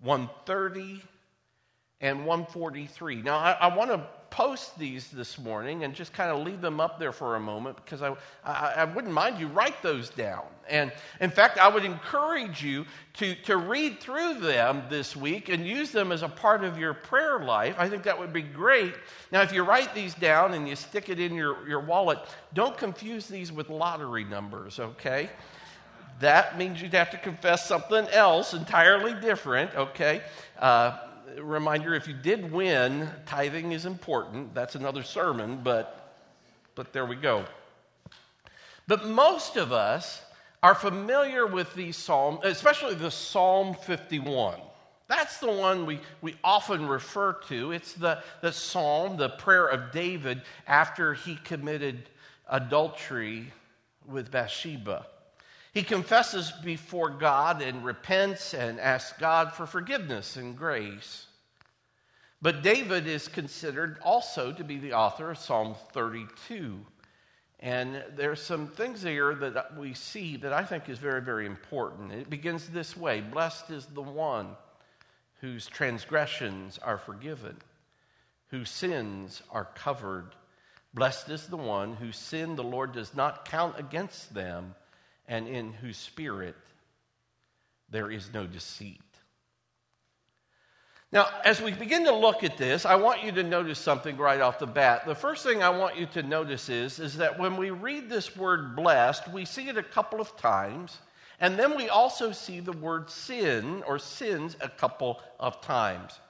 130, 0.00 1.02
and 2.00 2.24
143. 2.24 3.16
Now, 3.16 3.36
I, 3.36 3.52
I 3.52 3.76
want 3.76 3.90
to 3.90 4.06
post 4.30 4.78
these 4.78 5.10
this 5.10 5.38
morning 5.38 5.82
and 5.82 5.92
just 5.92 6.12
kind 6.12 6.30
of 6.30 6.46
leave 6.46 6.60
them 6.60 6.80
up 6.80 6.98
there 6.98 7.12
for 7.12 7.36
a 7.36 7.40
moment 7.40 7.76
because 7.84 8.00
I, 8.00 8.14
I, 8.44 8.74
I, 8.76 8.84
wouldn't 8.84 9.12
mind 9.12 9.38
you 9.38 9.48
write 9.48 9.82
those 9.82 10.08
down. 10.08 10.44
And 10.68 10.92
in 11.20 11.30
fact, 11.30 11.58
I 11.58 11.68
would 11.68 11.84
encourage 11.84 12.62
you 12.62 12.86
to, 13.14 13.34
to 13.46 13.56
read 13.56 13.98
through 13.98 14.34
them 14.34 14.84
this 14.88 15.16
week 15.16 15.48
and 15.48 15.66
use 15.66 15.90
them 15.90 16.12
as 16.12 16.22
a 16.22 16.28
part 16.28 16.62
of 16.62 16.78
your 16.78 16.94
prayer 16.94 17.40
life. 17.40 17.74
I 17.76 17.88
think 17.88 18.04
that 18.04 18.18
would 18.18 18.32
be 18.32 18.42
great. 18.42 18.94
Now, 19.32 19.42
if 19.42 19.52
you 19.52 19.64
write 19.64 19.94
these 19.94 20.14
down 20.14 20.54
and 20.54 20.68
you 20.68 20.76
stick 20.76 21.08
it 21.08 21.18
in 21.18 21.34
your, 21.34 21.68
your 21.68 21.80
wallet, 21.80 22.20
don't 22.54 22.78
confuse 22.78 23.26
these 23.26 23.50
with 23.50 23.68
lottery 23.68 24.24
numbers, 24.24 24.78
okay? 24.78 25.28
That 26.20 26.56
means 26.56 26.80
you'd 26.80 26.94
have 26.94 27.10
to 27.10 27.18
confess 27.18 27.66
something 27.66 28.06
else 28.08 28.54
entirely 28.54 29.14
different, 29.20 29.74
okay? 29.74 30.22
Uh, 30.58 30.98
reminder 31.38 31.94
if 31.94 32.08
you 32.08 32.14
did 32.14 32.50
win, 32.50 33.08
tithing 33.26 33.72
is 33.72 33.86
important. 33.86 34.54
That's 34.54 34.74
another 34.74 35.02
sermon, 35.02 35.60
but, 35.62 36.16
but 36.74 36.92
there 36.92 37.06
we 37.06 37.16
go. 37.16 37.44
But 38.86 39.06
most 39.06 39.56
of 39.56 39.72
us 39.72 40.22
are 40.62 40.74
familiar 40.74 41.46
with 41.46 41.72
these 41.74 41.96
psalms, 41.96 42.40
especially 42.42 42.94
the 42.94 43.10
Psalm 43.10 43.74
51. 43.74 44.60
That's 45.08 45.38
the 45.38 45.50
one 45.50 45.86
we, 45.86 46.00
we 46.20 46.36
often 46.44 46.86
refer 46.86 47.32
to. 47.48 47.72
It's 47.72 47.94
the, 47.94 48.22
the 48.42 48.52
psalm, 48.52 49.16
the 49.16 49.30
prayer 49.30 49.66
of 49.66 49.90
David 49.90 50.42
after 50.66 51.14
he 51.14 51.36
committed 51.36 52.08
adultery 52.48 53.52
with 54.06 54.30
Bathsheba. 54.30 55.06
He 55.72 55.82
confesses 55.82 56.52
before 56.64 57.10
God 57.10 57.62
and 57.62 57.84
repents 57.84 58.54
and 58.54 58.80
asks 58.80 59.16
God 59.18 59.52
for 59.52 59.66
forgiveness 59.66 60.36
and 60.36 60.56
grace. 60.56 61.26
But 62.42 62.62
David 62.62 63.06
is 63.06 63.28
considered 63.28 63.98
also 64.02 64.52
to 64.52 64.64
be 64.64 64.78
the 64.78 64.94
author 64.94 65.30
of 65.30 65.38
Psalm 65.38 65.76
32. 65.92 66.84
And 67.60 68.02
there's 68.16 68.40
some 68.40 68.66
things 68.66 69.02
here 69.02 69.34
that 69.34 69.76
we 69.76 69.92
see 69.92 70.36
that 70.38 70.52
I 70.52 70.64
think 70.64 70.88
is 70.88 70.98
very, 70.98 71.20
very 71.20 71.44
important. 71.46 72.12
It 72.12 72.30
begins 72.30 72.68
this 72.68 72.96
way 72.96 73.20
Blessed 73.20 73.70
is 73.70 73.86
the 73.86 74.02
one 74.02 74.56
whose 75.40 75.66
transgressions 75.66 76.78
are 76.78 76.98
forgiven, 76.98 77.56
whose 78.48 78.70
sins 78.70 79.42
are 79.50 79.66
covered. 79.74 80.34
Blessed 80.94 81.28
is 81.28 81.46
the 81.46 81.56
one 81.56 81.94
whose 81.94 82.16
sin 82.16 82.56
the 82.56 82.64
Lord 82.64 82.92
does 82.92 83.14
not 83.14 83.44
count 83.44 83.78
against 83.78 84.34
them 84.34 84.74
and 85.30 85.48
in 85.48 85.72
whose 85.72 85.96
spirit 85.96 86.56
there 87.88 88.10
is 88.10 88.28
no 88.34 88.46
deceit. 88.46 89.00
Now, 91.12 91.26
as 91.44 91.60
we 91.60 91.72
begin 91.72 92.04
to 92.04 92.14
look 92.14 92.44
at 92.44 92.56
this, 92.56 92.84
I 92.84 92.96
want 92.96 93.24
you 93.24 93.32
to 93.32 93.42
notice 93.42 93.78
something 93.78 94.16
right 94.16 94.40
off 94.40 94.60
the 94.60 94.66
bat. 94.66 95.06
The 95.06 95.14
first 95.14 95.44
thing 95.44 95.62
I 95.62 95.70
want 95.70 95.96
you 95.96 96.06
to 96.06 96.22
notice 96.22 96.68
is, 96.68 97.00
is 97.00 97.16
that 97.16 97.38
when 97.38 97.56
we 97.56 97.70
read 97.70 98.08
this 98.08 98.36
word 98.36 98.76
blessed, 98.76 99.28
we 99.32 99.44
see 99.44 99.68
it 99.68 99.76
a 99.76 99.82
couple 99.82 100.20
of 100.20 100.36
times, 100.36 100.98
and 101.40 101.58
then 101.58 101.76
we 101.76 101.88
also 101.88 102.30
see 102.30 102.60
the 102.60 102.72
word 102.72 103.10
sin 103.10 103.82
or 103.86 103.98
sins 103.98 104.56
a 104.60 104.68
couple 104.68 105.20
of 105.40 105.60
times. 105.62 106.20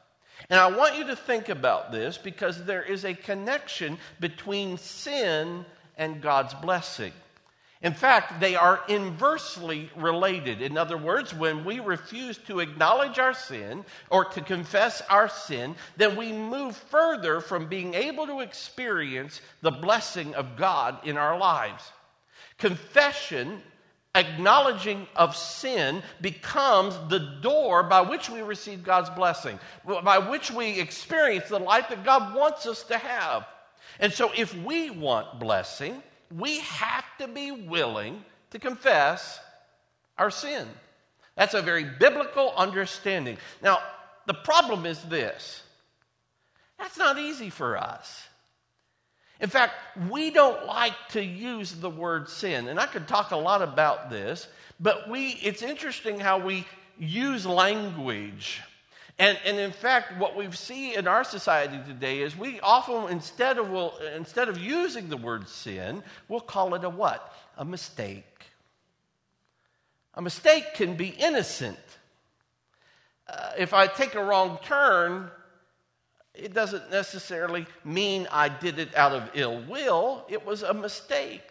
And 0.49 0.59
I 0.59 0.71
want 0.75 0.97
you 0.97 1.05
to 1.09 1.17
think 1.17 1.51
about 1.51 1.93
this 1.93 2.17
because 2.17 2.65
there 2.65 2.83
is 2.83 3.05
a 3.05 3.13
connection 3.13 3.99
between 4.19 4.79
sin 4.79 5.67
and 5.99 6.23
God's 6.23 6.55
blessing. 6.55 7.13
In 7.83 7.95
fact, 7.95 8.41
they 8.41 8.57
are 8.57 8.83
inversely 8.89 9.91
related. 9.97 10.61
In 10.61 10.77
other 10.77 10.99
words, 10.99 11.33
when 11.33 11.65
we 11.65 11.81
refuse 11.81 12.37
to 12.47 12.61
acknowledge 12.61 13.19
our 13.19 13.33
sin 13.33 13.87
or 14.11 14.27
to 14.27 14.43
confess 14.43 15.01
our 15.09 15.31
sin, 15.31 15.75
then 15.97 16.15
we 16.15 16.31
move 16.31 16.77
further 16.77 17.41
from 17.41 17.69
being 17.69 17.95
able 17.95 18.27
to 18.27 18.41
experience 18.41 19.41
the 19.63 19.71
blessing 19.71 20.35
of 20.35 20.59
God 20.59 21.07
in 21.07 21.17
our 21.17 21.39
lives. 21.39 21.91
Confession, 22.59 23.63
acknowledging 24.15 25.07
of 25.17 25.35
sin, 25.35 26.03
becomes 26.21 26.99
the 27.09 27.39
door 27.41 27.83
by 27.83 28.03
which 28.03 28.29
we 28.29 28.43
receive 28.43 28.85
God's 28.85 29.09
blessing, 29.09 29.59
by 30.05 30.19
which 30.19 30.51
we 30.51 30.79
experience 30.79 31.49
the 31.49 31.59
life 31.59 31.89
that 31.89 32.05
God 32.05 32.35
wants 32.35 32.67
us 32.67 32.83
to 32.85 32.99
have. 32.99 33.47
And 34.01 34.13
so, 34.13 34.31
if 34.37 34.55
we 34.55 34.91
want 34.91 35.41
blessing, 35.41 36.03
we 36.37 36.59
have 36.61 37.05
to 37.19 37.29
be 37.29 37.51
willing 37.51 38.25
to 38.51 38.59
confess 38.59 39.41
our 40.19 40.31
sin. 40.31 40.67
That's 41.37 41.55
a 41.55 41.63
very 41.63 41.85
biblical 41.85 42.53
understanding. 42.57 43.39
Now, 43.63 43.79
the 44.27 44.35
problem 44.35 44.87
is 44.87 45.03
this 45.05 45.63
that's 46.79 46.97
not 46.97 47.19
easy 47.19 47.51
for 47.51 47.77
us. 47.77 48.27
In 49.41 49.49
fact, 49.49 49.75
we 50.11 50.31
don't 50.31 50.67
like 50.67 50.95
to 51.11 51.25
use 51.25 51.73
the 51.73 51.91
word 51.91 52.29
sin. 52.29 52.69
And 52.69 52.79
I 52.79 52.87
could 52.87 53.09
talk 53.09 53.31
a 53.31 53.37
lot 53.37 53.63
about 53.63 54.11
this, 54.11 54.49
but 54.79 55.09
we, 55.09 55.39
it's 55.43 55.63
interesting 55.63 56.21
how 56.21 56.39
we 56.39 56.67
use 56.99 57.47
language 57.47 58.61
and, 59.21 59.39
and 59.45 59.59
in 59.59 59.71
fact, 59.71 60.19
what 60.19 60.35
we 60.35 60.51
see 60.51 60.95
in 60.95 61.07
our 61.07 61.25
society 61.25 61.79
today 61.87 62.23
is 62.23 62.35
we 62.35 62.59
often, 62.61 63.13
instead 63.13 63.59
of, 63.59 63.69
we'll, 63.69 63.93
instead 64.17 64.49
of 64.49 64.57
using 64.57 65.11
the 65.11 65.17
word 65.19 65.47
sin, 65.47 66.03
we'll 66.29 66.41
call 66.41 66.75
it 66.75 66.85
a 66.85 66.89
what? 66.89 67.35
A 67.59 67.65
mistake. 67.65 68.25
A 70.15 70.23
mistake 70.23 70.73
can 70.73 70.97
be 70.97 71.09
innocent. 71.09 71.79
Uh, 73.29 73.51
if 73.59 73.75
I 73.75 73.87
take 73.87 74.15
a 74.15 74.25
wrong 74.25 74.59
turn, 74.65 75.31
it 76.35 76.55
doesn't 76.55 76.91
necessarily 76.91 77.67
mean 77.85 78.27
I 78.33 78.49
did 78.49 78.79
it 78.79 78.97
out 78.97 79.13
of 79.13 79.31
ill 79.35 79.61
will, 79.69 80.25
it 80.31 80.47
was 80.47 80.63
a 80.63 80.73
mistake. 80.73 81.43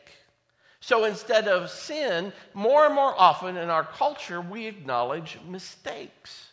So 0.80 1.06
instead 1.06 1.48
of 1.48 1.70
sin, 1.70 2.34
more 2.56 2.88
and 2.88 2.96
more 2.96 3.14
often 3.16 3.58
in 3.58 3.70
our 3.70 3.84
culture, 3.84 4.42
we 4.42 4.66
acknowledge 4.66 5.38
mistakes. 5.48 6.49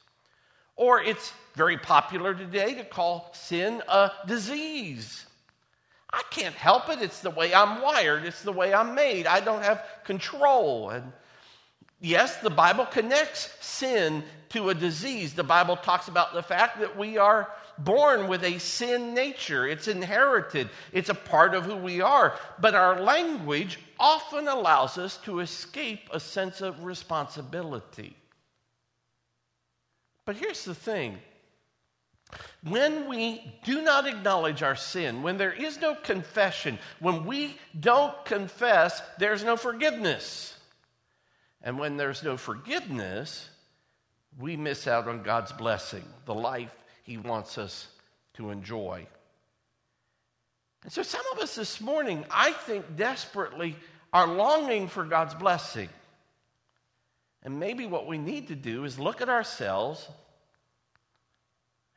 Or 0.76 1.02
it's 1.02 1.32
very 1.54 1.78
popular 1.78 2.34
today 2.34 2.74
to 2.74 2.84
call 2.84 3.30
sin 3.32 3.82
a 3.88 4.10
disease. 4.26 5.24
I 6.12 6.22
can't 6.30 6.54
help 6.54 6.88
it. 6.90 7.02
It's 7.02 7.20
the 7.20 7.30
way 7.30 7.54
I'm 7.54 7.82
wired, 7.82 8.24
it's 8.24 8.42
the 8.42 8.52
way 8.52 8.72
I'm 8.72 8.94
made. 8.94 9.26
I 9.26 9.40
don't 9.40 9.62
have 9.62 9.84
control. 10.04 10.90
And 10.90 11.12
yes, 12.00 12.36
the 12.36 12.50
Bible 12.50 12.86
connects 12.86 13.54
sin 13.60 14.22
to 14.50 14.70
a 14.70 14.74
disease. 14.74 15.34
The 15.34 15.44
Bible 15.44 15.76
talks 15.76 16.08
about 16.08 16.32
the 16.32 16.42
fact 16.42 16.80
that 16.80 16.96
we 16.96 17.18
are 17.18 17.50
born 17.78 18.28
with 18.28 18.42
a 18.44 18.58
sin 18.58 19.12
nature, 19.12 19.66
it's 19.66 19.88
inherited, 19.88 20.70
it's 20.92 21.10
a 21.10 21.14
part 21.14 21.54
of 21.54 21.64
who 21.64 21.76
we 21.76 22.00
are. 22.00 22.38
But 22.58 22.74
our 22.74 23.00
language 23.00 23.78
often 23.98 24.48
allows 24.48 24.96
us 24.96 25.18
to 25.24 25.40
escape 25.40 26.08
a 26.12 26.20
sense 26.20 26.60
of 26.60 26.84
responsibility. 26.84 28.16
But 30.26 30.36
here's 30.36 30.64
the 30.64 30.74
thing 30.74 31.18
when 32.62 33.08
we 33.08 33.54
do 33.64 33.80
not 33.80 34.06
acknowledge 34.06 34.62
our 34.62 34.74
sin, 34.74 35.22
when 35.22 35.38
there 35.38 35.52
is 35.52 35.80
no 35.80 35.94
confession, 35.94 36.78
when 36.98 37.24
we 37.24 37.56
don't 37.78 38.24
confess, 38.24 39.00
there's 39.18 39.44
no 39.44 39.56
forgiveness. 39.56 40.58
And 41.62 41.78
when 41.78 41.96
there's 41.96 42.22
no 42.22 42.36
forgiveness, 42.36 43.48
we 44.38 44.56
miss 44.56 44.86
out 44.86 45.08
on 45.08 45.22
God's 45.22 45.52
blessing, 45.52 46.04
the 46.24 46.34
life 46.34 46.74
He 47.04 47.16
wants 47.16 47.56
us 47.56 47.86
to 48.34 48.50
enjoy. 48.50 49.06
And 50.82 50.92
so, 50.92 51.02
some 51.02 51.24
of 51.32 51.38
us 51.38 51.54
this 51.54 51.80
morning, 51.80 52.24
I 52.30 52.52
think, 52.52 52.96
desperately 52.96 53.76
are 54.12 54.26
longing 54.26 54.88
for 54.88 55.04
God's 55.04 55.34
blessing. 55.34 55.88
And 57.46 57.60
maybe 57.60 57.86
what 57.86 58.08
we 58.08 58.18
need 58.18 58.48
to 58.48 58.56
do 58.56 58.82
is 58.82 58.98
look 58.98 59.20
at 59.20 59.28
ourselves 59.28 60.08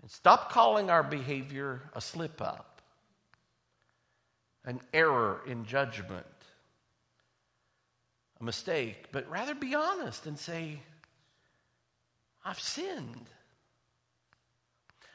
and 0.03 0.12
stop 0.12 0.51
calling 0.51 0.91
our 0.91 1.01
behavior 1.01 1.82
a 1.96 2.01
slip 2.01 2.39
up, 2.39 2.84
an 4.63 4.79
error 4.94 5.41
in 5.48 5.65
judgment, 5.65 6.27
a 8.39 8.44
mistake, 8.44 9.08
but 9.12 9.27
rather 9.27 9.56
be 9.56 9.74
honest 9.74 10.27
and 10.27 10.38
say, 10.38 10.79
I've 12.46 12.60
sinned. 12.60 13.25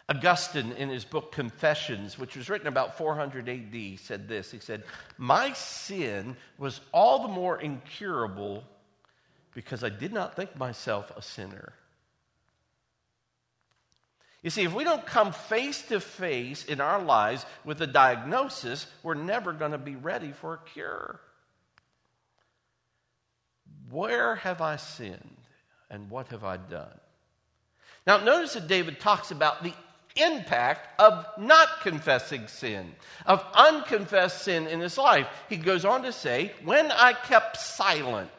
Augustine, 0.08 0.72
in 0.72 0.88
his 0.88 1.04
book 1.04 1.30
Confessions, 1.30 2.18
which 2.18 2.36
was 2.36 2.50
written 2.50 2.66
about 2.66 2.98
400 2.98 3.48
AD, 3.48 4.00
said 4.00 4.26
this. 4.26 4.50
He 4.50 4.58
said, 4.58 4.82
My 5.16 5.52
sin 5.52 6.36
was 6.58 6.80
all 6.92 7.22
the 7.22 7.32
more 7.32 7.60
incurable 7.60 8.64
because 9.54 9.84
I 9.84 9.88
did 9.88 10.12
not 10.12 10.36
think 10.36 10.56
myself 10.56 11.12
a 11.16 11.22
sinner. 11.22 11.72
You 14.42 14.50
see, 14.50 14.64
if 14.64 14.74
we 14.74 14.84
don't 14.84 15.06
come 15.06 15.32
face 15.32 15.80
to 15.88 16.00
face 16.00 16.66
in 16.66 16.80
our 16.80 17.02
lives 17.02 17.46
with 17.64 17.80
a 17.80 17.86
diagnosis, 17.86 18.86
we're 19.02 19.14
never 19.14 19.54
going 19.54 19.72
to 19.72 19.78
be 19.78 19.96
ready 19.96 20.32
for 20.32 20.54
a 20.54 20.70
cure. 20.72 21.18
Where 23.88 24.34
have 24.34 24.60
I 24.60 24.76
sinned 24.76 25.38
and 25.88 26.10
what 26.10 26.28
have 26.28 26.44
I 26.44 26.58
done? 26.58 27.00
Now, 28.06 28.18
notice 28.18 28.52
that 28.52 28.68
David 28.68 29.00
talks 29.00 29.30
about 29.30 29.62
the 29.62 29.72
impact 30.16 31.00
of 31.00 31.26
not 31.38 31.80
confessing 31.80 32.46
sin, 32.46 32.94
of 33.24 33.44
unconfessed 33.54 34.42
sin 34.42 34.66
in 34.66 34.80
his 34.80 34.98
life. 34.98 35.26
He 35.48 35.56
goes 35.56 35.84
on 35.84 36.02
to 36.02 36.12
say, 36.12 36.52
When 36.64 36.92
I 36.92 37.14
kept 37.14 37.56
silent, 37.56 38.30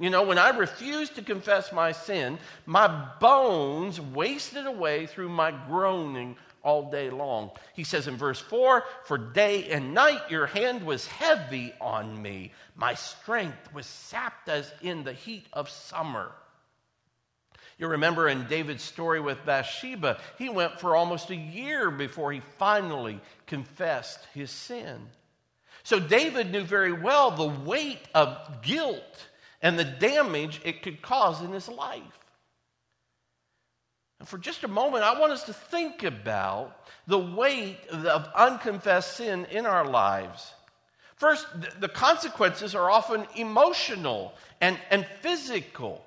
you 0.00 0.08
know, 0.08 0.22
when 0.22 0.38
I 0.38 0.56
refused 0.56 1.16
to 1.16 1.22
confess 1.22 1.72
my 1.72 1.92
sin, 1.92 2.38
my 2.64 2.88
bones 3.20 4.00
wasted 4.00 4.66
away 4.66 5.04
through 5.04 5.28
my 5.28 5.50
groaning 5.50 6.36
all 6.62 6.90
day 6.90 7.10
long. 7.10 7.50
He 7.74 7.84
says 7.84 8.08
in 8.08 8.16
verse 8.16 8.40
4 8.40 8.82
For 9.04 9.18
day 9.18 9.68
and 9.70 9.92
night 9.92 10.30
your 10.30 10.46
hand 10.46 10.84
was 10.84 11.06
heavy 11.06 11.74
on 11.82 12.20
me, 12.20 12.52
my 12.74 12.94
strength 12.94 13.74
was 13.74 13.84
sapped 13.84 14.48
as 14.48 14.72
in 14.80 15.04
the 15.04 15.12
heat 15.12 15.46
of 15.52 15.68
summer. 15.68 16.32
You 17.76 17.88
remember 17.88 18.26
in 18.26 18.46
David's 18.46 18.82
story 18.82 19.20
with 19.20 19.44
Bathsheba, 19.44 20.18
he 20.38 20.48
went 20.48 20.80
for 20.80 20.96
almost 20.96 21.28
a 21.28 21.36
year 21.36 21.90
before 21.90 22.32
he 22.32 22.40
finally 22.58 23.20
confessed 23.46 24.26
his 24.32 24.50
sin. 24.50 24.98
So 25.82 26.00
David 26.00 26.52
knew 26.52 26.62
very 26.62 26.92
well 26.92 27.30
the 27.30 27.48
weight 27.64 28.00
of 28.14 28.62
guilt 28.62 29.28
and 29.62 29.78
the 29.78 29.84
damage 29.84 30.60
it 30.64 30.82
could 30.82 31.02
cause 31.02 31.42
in 31.42 31.52
his 31.52 31.68
life. 31.68 32.02
And 34.18 34.28
for 34.28 34.38
just 34.38 34.64
a 34.64 34.68
moment, 34.68 35.02
I 35.02 35.18
want 35.18 35.32
us 35.32 35.44
to 35.44 35.52
think 35.52 36.04
about 36.04 36.86
the 37.06 37.18
weight 37.18 37.78
of 37.90 38.28
unconfessed 38.34 39.16
sin 39.16 39.46
in 39.50 39.66
our 39.66 39.86
lives. 39.86 40.52
First, 41.16 41.46
the 41.80 41.88
consequences 41.88 42.74
are 42.74 42.90
often 42.90 43.26
emotional 43.36 44.34
and, 44.60 44.78
and 44.90 45.06
physical. 45.20 46.04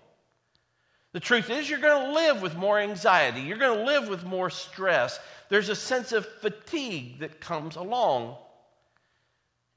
The 1.12 1.20
truth 1.20 1.50
is, 1.50 1.70
you're 1.70 1.80
going 1.80 2.08
to 2.08 2.14
live 2.14 2.42
with 2.42 2.56
more 2.56 2.80
anxiety. 2.80 3.42
You're 3.42 3.58
going 3.58 3.78
to 3.78 3.86
live 3.86 4.08
with 4.08 4.24
more 4.24 4.50
stress. 4.50 5.20
There's 5.50 5.70
a 5.70 5.76
sense 5.76 6.12
of 6.12 6.26
fatigue 6.26 7.20
that 7.20 7.40
comes 7.40 7.76
along 7.76 8.38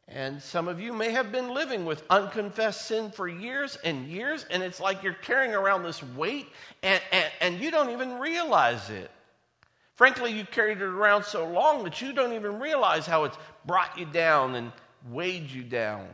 and 0.09 0.41
some 0.41 0.69
of 0.69 0.81
you 0.81 0.93
may 0.93 1.11
have 1.11 1.33
been 1.33 1.53
living 1.53 1.85
with 1.85 2.05
unconfessed 2.11 2.87
sin 2.87 3.11
for 3.11 3.27
years 3.27 3.77
and 3.83 4.07
years, 4.07 4.47
and 4.51 4.63
it's 4.63 4.81
like 4.81 5.03
you're 5.03 5.15
carrying 5.15 5.53
around 5.53 5.83
this 5.83 6.03
weight 6.03 6.47
and, 6.83 7.01
and, 7.11 7.27
and, 7.41 7.61
you 7.61 7.73
don't 7.73 7.91
even 7.91 8.21
realize 8.21 8.89
it. 8.89 9.11
Frankly, 9.97 10.31
you've 10.31 10.51
carried 10.51 10.79
it 10.79 10.85
around 10.85 11.25
so 11.25 11.49
long 11.49 11.83
that 11.85 12.01
you 12.01 12.13
don't 12.13 12.35
even 12.35 12.61
realize 12.61 13.07
how 13.07 13.25
it's 13.25 13.37
brought 13.65 13.99
you 13.99 14.07
down 14.07 14.55
and 14.55 14.71
weighed 15.11 15.51
you 15.51 15.65
down. 15.65 16.07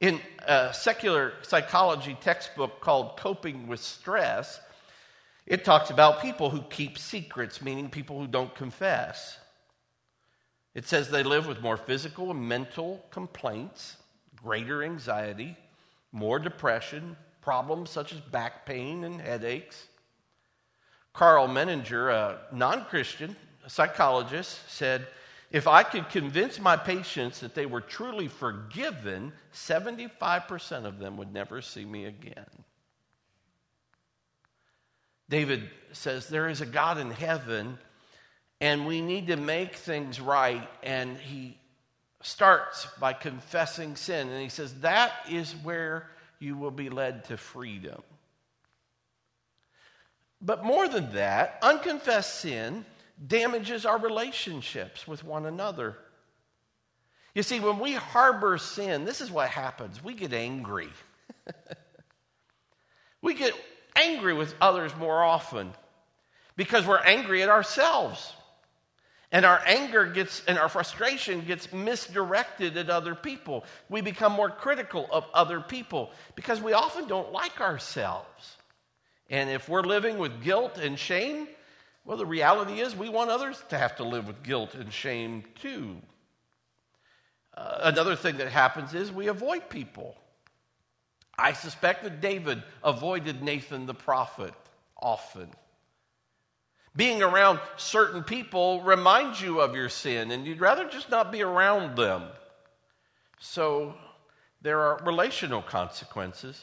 In 0.00 0.20
a 0.46 0.72
secular 0.72 1.34
psychology 1.42 2.16
textbook 2.20 2.80
called 2.80 3.16
Coping 3.16 3.68
with 3.68 3.80
Stress, 3.80 4.58
it 5.46 5.64
talks 5.64 5.90
about 5.90 6.22
people 6.22 6.50
who 6.50 6.62
keep 6.62 6.98
secrets, 6.98 7.60
meaning 7.62 7.90
people 7.90 8.18
who 8.18 8.26
don't 8.26 8.54
confess. 8.54 9.36
It 10.74 10.86
says 10.86 11.10
they 11.10 11.22
live 11.22 11.46
with 11.46 11.60
more 11.60 11.76
physical 11.76 12.30
and 12.30 12.48
mental 12.48 13.04
complaints, 13.10 13.96
greater 14.36 14.82
anxiety, 14.82 15.56
more 16.12 16.38
depression, 16.38 17.16
problems 17.40 17.90
such 17.90 18.12
as 18.12 18.20
back 18.20 18.66
pain 18.66 19.04
and 19.04 19.20
headaches. 19.20 19.88
Karl 21.12 21.48
Menninger, 21.48 22.12
a 22.12 22.54
non 22.54 22.84
Christian 22.84 23.34
psychologist, 23.66 24.70
said, 24.70 25.08
If 25.50 25.66
I 25.66 25.82
could 25.82 26.08
convince 26.08 26.60
my 26.60 26.76
patients 26.76 27.40
that 27.40 27.54
they 27.54 27.66
were 27.66 27.80
truly 27.80 28.28
forgiven, 28.28 29.32
75% 29.52 30.84
of 30.84 30.98
them 30.98 31.16
would 31.16 31.32
never 31.32 31.60
see 31.60 31.84
me 31.84 32.04
again. 32.04 32.46
David 35.28 35.70
says, 35.92 36.28
There 36.28 36.48
is 36.48 36.60
a 36.60 36.66
God 36.66 36.98
in 36.98 37.10
heaven 37.10 37.78
and 38.60 38.86
we 38.86 39.00
need 39.00 39.28
to 39.28 39.36
make 39.36 39.76
things 39.76 40.20
right. 40.20 40.68
And 40.82 41.16
he 41.16 41.56
starts 42.22 42.86
by 42.98 43.12
confessing 43.12 43.96
sin. 43.96 44.28
And 44.28 44.42
he 44.42 44.48
says, 44.48 44.74
That 44.80 45.12
is 45.28 45.52
where 45.62 46.10
you 46.38 46.56
will 46.56 46.70
be 46.70 46.90
led 46.90 47.24
to 47.26 47.36
freedom. 47.36 48.02
But 50.42 50.64
more 50.64 50.88
than 50.88 51.12
that, 51.12 51.58
unconfessed 51.62 52.40
sin 52.40 52.84
damages 53.26 53.84
our 53.84 53.98
relationships 53.98 55.06
with 55.06 55.22
one 55.22 55.44
another. 55.44 55.96
You 57.34 57.42
see, 57.42 57.60
when 57.60 57.78
we 57.78 57.92
harbor 57.92 58.58
sin, 58.58 59.04
this 59.04 59.20
is 59.20 59.30
what 59.30 59.48
happens 59.50 60.02
we 60.02 60.14
get 60.14 60.32
angry. 60.32 60.88
we 63.22 63.34
get 63.34 63.54
angry 63.94 64.32
with 64.32 64.54
others 64.60 64.94
more 64.96 65.22
often 65.22 65.72
because 66.56 66.86
we're 66.86 66.98
angry 66.98 67.42
at 67.42 67.48
ourselves. 67.48 68.32
And 69.32 69.44
our 69.44 69.62
anger 69.64 70.06
gets, 70.06 70.42
and 70.46 70.58
our 70.58 70.68
frustration 70.68 71.42
gets 71.42 71.72
misdirected 71.72 72.76
at 72.76 72.90
other 72.90 73.14
people. 73.14 73.64
We 73.88 74.00
become 74.00 74.32
more 74.32 74.50
critical 74.50 75.08
of 75.12 75.24
other 75.32 75.60
people 75.60 76.10
because 76.34 76.60
we 76.60 76.72
often 76.72 77.06
don't 77.06 77.32
like 77.32 77.60
ourselves. 77.60 78.56
And 79.28 79.48
if 79.48 79.68
we're 79.68 79.82
living 79.82 80.18
with 80.18 80.42
guilt 80.42 80.78
and 80.78 80.98
shame, 80.98 81.46
well, 82.04 82.16
the 82.16 82.26
reality 82.26 82.80
is 82.80 82.96
we 82.96 83.08
want 83.08 83.30
others 83.30 83.62
to 83.68 83.78
have 83.78 83.96
to 83.96 84.04
live 84.04 84.26
with 84.26 84.42
guilt 84.42 84.74
and 84.74 84.92
shame 84.92 85.44
too. 85.60 85.96
Uh, 87.56 87.78
another 87.82 88.16
thing 88.16 88.38
that 88.38 88.48
happens 88.48 88.94
is 88.94 89.12
we 89.12 89.28
avoid 89.28 89.68
people. 89.68 90.16
I 91.38 91.52
suspect 91.52 92.02
that 92.02 92.20
David 92.20 92.62
avoided 92.82 93.42
Nathan 93.42 93.86
the 93.86 93.94
prophet 93.94 94.54
often. 95.00 95.48
Being 96.96 97.22
around 97.22 97.60
certain 97.76 98.24
people 98.24 98.82
reminds 98.82 99.40
you 99.40 99.60
of 99.60 99.74
your 99.74 99.88
sin, 99.88 100.32
and 100.32 100.44
you'd 100.44 100.60
rather 100.60 100.88
just 100.88 101.08
not 101.08 101.30
be 101.30 101.42
around 101.42 101.96
them. 101.96 102.24
So 103.38 103.94
there 104.60 104.80
are 104.80 105.00
relational 105.04 105.62
consequences. 105.62 106.62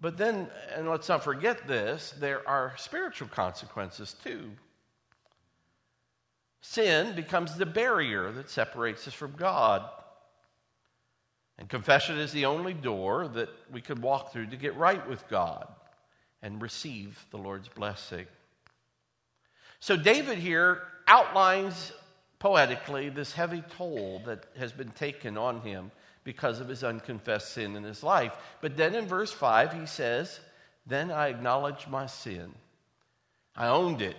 But 0.00 0.16
then, 0.16 0.48
and 0.74 0.88
let's 0.88 1.08
not 1.08 1.22
forget 1.22 1.68
this, 1.68 2.12
there 2.18 2.46
are 2.48 2.74
spiritual 2.76 3.28
consequences 3.28 4.16
too. 4.24 4.50
Sin 6.60 7.14
becomes 7.14 7.56
the 7.56 7.66
barrier 7.66 8.32
that 8.32 8.50
separates 8.50 9.06
us 9.06 9.14
from 9.14 9.32
God. 9.32 9.88
And 11.56 11.68
confession 11.68 12.18
is 12.18 12.32
the 12.32 12.46
only 12.46 12.74
door 12.74 13.28
that 13.28 13.48
we 13.70 13.80
could 13.80 14.02
walk 14.02 14.32
through 14.32 14.46
to 14.46 14.56
get 14.56 14.76
right 14.76 15.08
with 15.08 15.28
God 15.28 15.68
and 16.42 16.60
receive 16.60 17.24
the 17.30 17.38
Lord's 17.38 17.68
blessing. 17.68 18.26
So, 19.80 19.96
David 19.96 20.38
here 20.38 20.82
outlines 21.06 21.92
poetically 22.38 23.08
this 23.08 23.32
heavy 23.32 23.62
toll 23.76 24.22
that 24.26 24.44
has 24.56 24.72
been 24.72 24.90
taken 24.90 25.38
on 25.38 25.60
him 25.60 25.90
because 26.24 26.60
of 26.60 26.68
his 26.68 26.84
unconfessed 26.84 27.52
sin 27.52 27.76
in 27.76 27.82
his 27.82 28.02
life. 28.02 28.32
But 28.60 28.76
then 28.76 28.94
in 28.94 29.06
verse 29.06 29.32
5, 29.32 29.72
he 29.72 29.86
says, 29.86 30.40
Then 30.86 31.10
I 31.10 31.28
acknowledged 31.28 31.88
my 31.88 32.06
sin. 32.06 32.52
I 33.56 33.68
owned 33.68 34.02
it. 34.02 34.16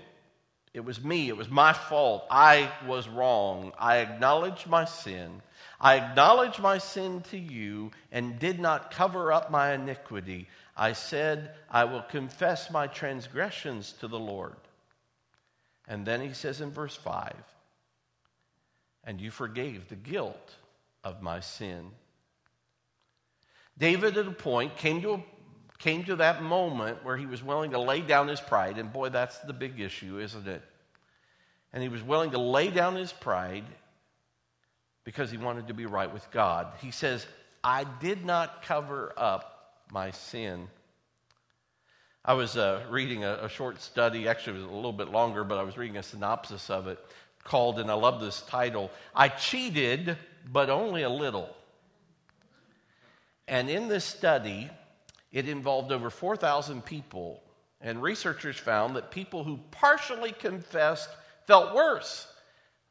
It 0.74 0.84
was 0.84 1.04
me. 1.04 1.30
It 1.30 1.38
was 1.38 1.50
my 1.50 1.72
fault. 1.72 2.26
I 2.32 2.72
was 2.88 3.08
wrong. 3.08 3.74
I 3.78 3.98
acknowledged 3.98 4.68
my 4.68 4.86
sin. 4.86 5.42
I 5.80 5.98
acknowledged 5.98 6.60
my 6.60 6.80
sin 6.80 7.22
to 7.30 7.38
you 7.38 7.92
and 8.12 8.40
did 8.40 8.60
not 8.60 8.90
cover 8.90 9.32
up 9.32 9.52
my 9.52 9.74
iniquity. 9.74 10.48
I 10.76 10.94
said, 10.94 11.52
I 11.70 11.86
will 11.86 12.02
confess 12.02 12.72
my 12.72 12.88
transgressions 12.88 13.94
to 14.00 14.08
the 14.08 14.20
Lord. 14.20 14.56
And 15.88 16.06
then 16.06 16.22
he 16.22 16.34
says 16.34 16.62
in 16.62 16.72
verse 16.72 16.96
5, 16.96 17.34
and 19.04 19.20
you 19.20 19.32
forgave 19.32 19.90
the 19.90 19.96
guilt 19.96 20.56
of 21.04 21.22
my 21.22 21.42
sin. 21.42 21.92
David, 23.78 24.18
at 24.18 24.28
a 24.28 24.32
point, 24.32 24.78
came 24.78 25.02
to, 25.02 25.14
a, 25.16 25.24
came 25.78 26.06
to 26.06 26.16
that 26.16 26.42
moment 26.42 27.04
where 27.04 27.18
he 27.18 27.26
was 27.26 27.44
willing 27.44 27.72
to 27.72 27.80
lay 27.80 28.02
down 28.02 28.28
his 28.28 28.40
pride, 28.40 28.78
and 28.78 28.94
boy, 28.94 29.10
that's 29.10 29.40
the 29.40 29.54
big 29.54 29.80
issue, 29.80 30.20
isn't 30.20 30.48
it? 30.48 30.62
And 31.74 31.84
he 31.84 31.90
was 31.90 32.04
willing 32.04 32.32
to 32.32 32.40
lay 32.40 32.70
down 32.70 32.96
his 32.96 33.12
pride 33.12 33.66
because 35.04 35.30
he 35.30 35.38
wanted 35.38 35.68
to 35.68 35.74
be 35.74 35.86
right 35.86 36.12
with 36.12 36.30
God. 36.32 36.68
He 36.82 36.92
says, 36.92 37.26
I 37.64 37.84
did 37.84 38.26
not 38.26 38.64
cover 38.64 39.12
up 39.18 39.53
my 39.91 40.12
sin. 40.12 40.67
I 42.26 42.34
was 42.34 42.56
uh, 42.56 42.84
reading 42.89 43.26
a, 43.26 43.34
a, 43.43 43.50
short 43.50 43.82
study, 43.82 44.28
actually, 44.28 44.60
it 44.60 44.63
was 44.63 44.72
a 44.72 44.76
little 44.76 44.93
bit 44.93 45.10
longer, 45.10 45.43
but 45.43 45.58
I 45.58 45.63
was 45.63 45.78
reading 45.78 45.98
a 45.98 46.04
synopsis 46.04 46.69
of 46.69 46.88
it 46.88 46.98
called, 47.43 47.80
and 47.80 47.91
I 47.91 47.96
love 47.96 48.22
this 48.22 48.41
title 48.43 48.91
I 49.13 49.28
Cheated, 49.28 50.17
but 50.52 50.69
Only 50.69 51.04
a 51.04 51.10
Little. 51.10 51.54
And 53.48 53.69
in 53.69 53.89
this 53.89 54.06
study, 54.06 54.69
it 55.34 55.50
involved 55.50 55.91
over 55.91 56.10
4,000 56.10 56.86
people, 56.86 57.43
and 57.82 58.02
researchers 58.02 58.58
found 58.58 58.96
that 58.96 59.12
people 59.12 59.43
who 59.43 59.60
partially 59.72 60.32
confessed 60.32 61.10
felt 61.46 61.76
worse 61.76 62.28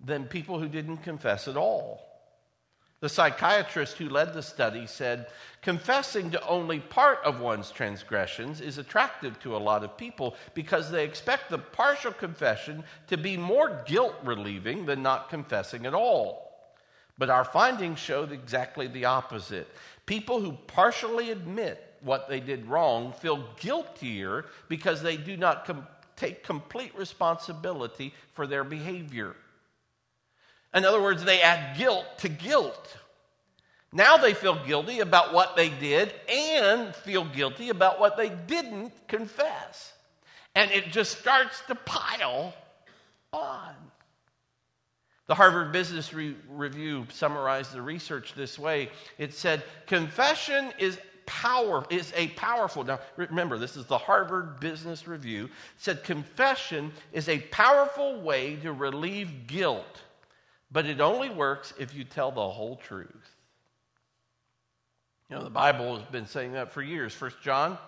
than 0.05 0.27
people 0.27 0.59
who 0.59 0.69
didn't 0.69 0.99
confess 0.99 1.49
at 1.49 1.57
all. 1.57 2.12
The 3.03 3.09
psychiatrist 3.09 3.99
who 3.99 4.09
led 4.09 4.33
the 4.33 4.45
study 4.45 4.87
said 4.87 5.27
confessing 5.61 6.31
to 6.31 6.47
only 6.47 6.79
part 6.79 7.19
of 7.25 7.41
one's 7.41 7.73
transgressions 7.73 8.61
is 8.61 8.79
attractive 8.79 9.41
to 9.41 9.57
a 9.57 9.59
lot 9.59 9.83
of 9.83 9.97
people 9.97 10.37
because 10.55 10.89
they 10.89 11.05
expect 11.05 11.51
the 11.51 11.59
partial 11.59 12.13
confession 12.13 12.85
to 13.09 13.17
be 13.17 13.37
more 13.37 13.83
guilt 13.87 14.15
relieving 14.23 14.87
than 14.87 15.03
not 15.03 15.31
confessing 15.31 15.85
at 15.85 15.95
all. 15.95 16.77
But 17.19 17.29
our 17.29 17.45
findings 17.45 17.99
showed 17.99 18.31
exactly 18.31 18.87
the 18.87 19.07
opposite. 19.07 19.67
People 20.07 20.41
who 20.41 20.53
partially 20.69 21.33
admit 21.33 21.97
what 22.03 22.29
they 22.29 22.39
did 22.39 22.67
wrong 22.67 23.13
feel 23.15 23.49
guiltier 23.59 24.45
because 24.69 25.03
they 25.03 25.17
do 25.17 25.37
not 25.37 25.65
com- 25.65 25.89
take 26.15 26.45
complete 26.45 26.97
responsibility 26.97 28.15
for 28.33 28.47
their 28.47 28.63
behavior. 28.63 29.35
In 30.75 30.85
other 30.85 31.03
words, 31.03 31.25
they 31.25 31.41
add 31.41 31.77
guilt 31.77 32.07
to 32.19 32.29
guilt. 32.29 32.97
Now 33.93 34.17
they 34.17 34.33
feel 34.33 34.65
guilty 34.65 35.01
about 35.01 35.35
what 35.35 35.55
they 35.55 35.69
did 35.69 36.15
and 36.29 36.95
feel 36.95 37.25
guilty 37.25 37.69
about 37.69 38.01
what 38.01 38.17
they 38.17 38.31
didn't 38.31 38.93
confess. 39.07 39.93
And 40.55 40.71
it 40.71 40.91
just 40.91 41.19
starts 41.19 41.63
to 41.69 41.75
pile 41.75 42.55
on. 43.33 43.75
The 45.27 45.35
Harvard 45.35 45.73
Business 45.73 46.13
Re- 46.13 46.37
Review 46.51 47.07
summarized 47.11 47.73
the 47.73 47.83
research 47.83 48.35
this 48.35 48.59
way. 48.59 48.91
It 49.19 49.35
said, 49.35 49.63
confession 49.87 50.73
is 50.79 50.99
power 51.25 51.85
is 51.89 52.13
a 52.17 52.29
powerful 52.29 52.83
now 52.83 52.99
remember 53.17 53.57
this 53.57 53.77
is 53.77 53.87
the 53.87 53.97
harvard 53.97 54.59
business 54.59 55.07
review 55.07 55.49
said 55.79 56.03
confession 56.03 56.93
is 57.13 57.29
a 57.29 57.39
powerful 57.39 58.21
way 58.21 58.57
to 58.57 58.73
relieve 58.73 59.47
guilt 59.47 60.01
but 60.73 60.87
it 60.87 61.01
only 61.01 61.29
works 61.29 61.75
if 61.79 61.95
you 61.95 62.05
tell 62.05 62.31
the 62.31 62.49
whole 62.49 62.77
truth. 62.77 63.37
You 65.29 65.37
know, 65.37 65.45
the 65.45 65.51
Bible 65.51 65.99
has 65.99 66.07
been 66.09 66.27
saying 66.27 66.53
that 66.53 66.73
for 66.73 66.83
years. 66.83 67.19
1 67.19 67.33
John 67.43 67.79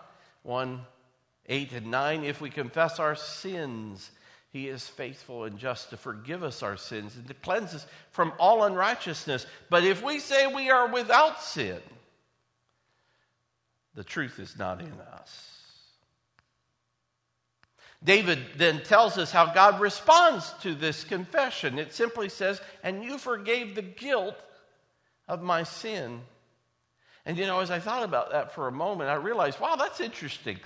1 0.42 0.81
8 1.47 1.73
and 1.73 1.90
9. 1.90 2.25
If 2.25 2.40
we 2.40 2.49
confess 2.49 2.99
our 2.99 3.14
sins, 3.14 4.11
he 4.51 4.68
is 4.68 4.87
faithful 4.87 5.44
and 5.44 5.59
just 5.59 5.90
to 5.90 5.97
forgive 5.97 6.42
us 6.42 6.62
our 6.62 6.77
sins 6.77 7.16
and 7.16 7.27
to 7.29 7.35
cleanse 7.35 7.75
us 7.75 7.87
from 8.11 8.33
all 8.38 8.64
unrighteousness. 8.64 9.47
But 9.68 9.85
if 9.85 10.03
we 10.03 10.20
say 10.20 10.47
we 10.47 10.70
are 10.70 10.88
without 10.88 11.42
sin, 11.42 11.81
the 13.94 14.05
truth 14.05 14.38
is 14.38 14.57
not 14.59 14.81
in 14.81 14.92
us. 15.12 15.54
David 18.05 18.38
then 18.57 18.83
tells 18.83 19.17
us 19.17 19.33
how 19.33 19.53
God 19.53 19.81
responds 19.81 20.53
to 20.61 20.75
this 20.75 21.05
confession. 21.05 21.79
It 21.79 21.95
simply 21.95 22.29
says, 22.29 22.61
And 22.83 23.03
you 23.03 23.17
forgave 23.17 23.75
the 23.75 23.83
guilt 23.83 24.37
of 25.27 25.43
my 25.43 25.62
sin. 25.62 26.21
And 27.25 27.38
you 27.38 27.47
know, 27.47 27.61
as 27.61 27.71
I 27.71 27.79
thought 27.81 28.03
about 28.03 28.33
that 28.33 28.55
for 28.55 28.69
a 28.69 28.73
moment, 28.73 29.09
I 29.09 29.14
realized, 29.14 29.59
wow, 29.59 29.77
that's 29.77 30.01
interesting. 30.01 30.59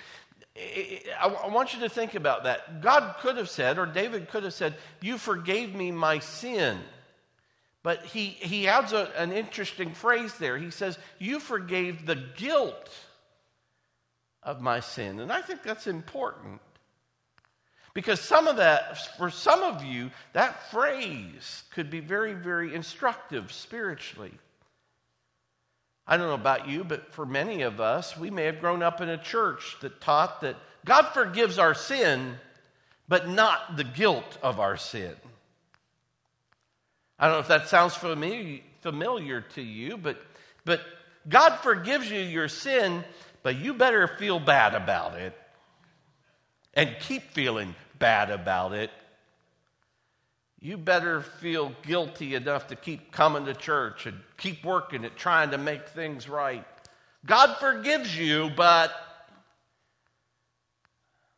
I 1.20 1.48
want 1.48 1.72
you 1.72 1.81
to 1.81 1.88
think 1.88 2.16
about 2.16 2.44
that. 2.44 2.81
God 2.81 3.14
could 3.20 3.37
have 3.37 3.48
said, 3.48 3.79
or 3.79 3.87
David 3.87 4.29
could 4.29 4.42
have 4.42 4.55
said, 4.55 4.74
You 5.01 5.16
forgave 5.16 5.72
me 5.74 5.92
my 5.92 6.18
sin. 6.18 6.81
But 7.85 8.05
he, 8.05 8.27
he 8.27 8.66
adds 8.66 8.92
a, 8.92 9.12
an 9.16 9.31
interesting 9.31 9.92
phrase 9.94 10.35
there. 10.35 10.59
He 10.59 10.70
says, 10.70 10.98
You 11.20 11.38
forgave 11.38 12.07
the 12.07 12.16
guilt 12.37 12.90
of 14.42 14.61
my 14.61 14.81
sin. 14.81 15.20
And 15.20 15.31
I 15.31 15.42
think 15.42 15.62
that's 15.62 15.87
important. 15.87 16.61
Because 17.98 18.20
some 18.20 18.46
of 18.46 18.58
that, 18.58 19.16
for 19.16 19.28
some 19.28 19.64
of 19.64 19.82
you, 19.82 20.12
that 20.32 20.70
phrase 20.70 21.64
could 21.74 21.90
be 21.90 21.98
very, 21.98 22.32
very 22.32 22.72
instructive 22.72 23.50
spiritually. 23.50 24.30
I 26.06 26.16
don't 26.16 26.28
know 26.28 26.34
about 26.34 26.68
you, 26.68 26.84
but 26.84 27.12
for 27.12 27.26
many 27.26 27.62
of 27.62 27.80
us, 27.80 28.16
we 28.16 28.30
may 28.30 28.44
have 28.44 28.61
grown 28.61 28.84
up 28.84 29.00
in 29.00 29.08
a 29.08 29.18
church 29.18 29.78
that 29.80 30.00
taught 30.00 30.42
that 30.42 30.54
God 30.84 31.08
forgives 31.08 31.58
our 31.58 31.74
sin, 31.74 32.37
but 33.08 33.28
not 33.28 33.76
the 33.76 33.82
guilt 33.82 34.38
of 34.44 34.61
our 34.61 34.76
sin. 34.76 35.16
I 37.18 37.26
don't 37.26 37.34
know 37.34 37.40
if 37.40 37.48
that 37.48 37.66
sounds 37.66 37.96
familiar, 37.96 38.61
familiar 38.80 39.40
to 39.56 39.61
you, 39.61 39.96
but, 39.96 40.22
but 40.64 40.82
God 41.28 41.56
forgives 41.56 42.08
you 42.08 42.20
your 42.20 42.46
sin, 42.46 43.02
but 43.42 43.56
you 43.56 43.74
better 43.74 44.06
feel 44.06 44.38
bad 44.38 44.76
about 44.76 45.16
it 45.16 45.37
and 46.74 46.94
keep 47.00 47.32
feeling 47.32 47.74
bad 47.98 48.30
about 48.30 48.72
it, 48.72 48.90
you 50.61 50.76
better 50.76 51.20
feel 51.20 51.72
guilty 51.82 52.34
enough 52.34 52.66
to 52.68 52.76
keep 52.76 53.12
coming 53.12 53.44
to 53.44 53.54
church 53.54 54.06
and 54.06 54.18
keep 54.37 54.64
working 54.64 55.04
at 55.04 55.16
trying 55.16 55.50
to 55.50 55.58
make 55.58 55.88
things 55.88 56.28
right. 56.28 56.66
God 57.26 57.56
forgives 57.58 58.16
you, 58.18 58.50
but 58.56 58.92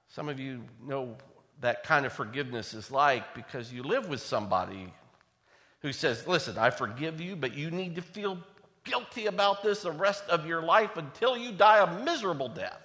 some 0.08 0.28
of 0.28 0.40
you 0.40 0.62
know 0.86 1.16
that 1.60 1.84
kind 1.84 2.06
of 2.06 2.12
forgiveness 2.12 2.72
is 2.72 2.90
like 2.90 3.34
because 3.34 3.72
you 3.72 3.82
live 3.82 4.08
with 4.08 4.20
somebody 4.20 4.92
who 5.80 5.92
says, 5.92 6.26
Listen, 6.26 6.56
I 6.58 6.70
forgive 6.70 7.20
you, 7.20 7.36
but 7.36 7.54
you 7.54 7.70
need 7.70 7.94
to 7.96 8.02
feel 8.02 8.38
guilty 8.84 9.26
about 9.26 9.62
this 9.62 9.82
the 9.82 9.92
rest 9.92 10.24
of 10.28 10.46
your 10.46 10.62
life 10.62 10.96
until 10.96 11.36
you 11.36 11.52
die 11.52 11.82
a 11.82 12.04
miserable 12.04 12.48
death. 12.48 12.80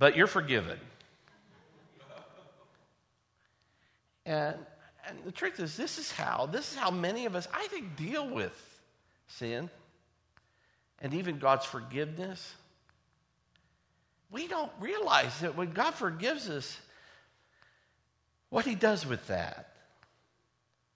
But 0.00 0.16
you're 0.16 0.26
forgiven. 0.26 0.78
And, 4.24 4.56
and 5.06 5.18
the 5.24 5.30
truth 5.30 5.60
is, 5.60 5.76
this 5.76 5.98
is 5.98 6.10
how, 6.10 6.48
this 6.50 6.72
is 6.72 6.78
how 6.78 6.90
many 6.90 7.26
of 7.26 7.36
us, 7.36 7.46
I 7.52 7.66
think, 7.68 7.96
deal 7.96 8.28
with 8.28 8.54
sin 9.28 9.68
and 11.02 11.14
even 11.14 11.38
God's 11.38 11.66
forgiveness. 11.66 12.54
We 14.30 14.48
don't 14.48 14.72
realize 14.80 15.38
that 15.40 15.56
when 15.56 15.72
God 15.72 15.92
forgives 15.92 16.48
us, 16.48 16.80
what 18.48 18.64
He 18.64 18.74
does 18.74 19.04
with 19.04 19.26
that. 19.26 19.74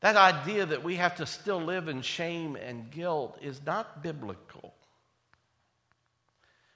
That 0.01 0.17
idea 0.17 0.67
that 0.67 0.83
we 0.83 0.97
have 0.97 1.17
to 1.17 1.27
still 1.27 1.61
live 1.61 1.89
in 1.89 2.01
shame 2.03 2.57
and 2.57 2.91
guilt 2.91 3.39
is 3.43 3.61
not 3.65 4.03
biblical. 4.03 4.74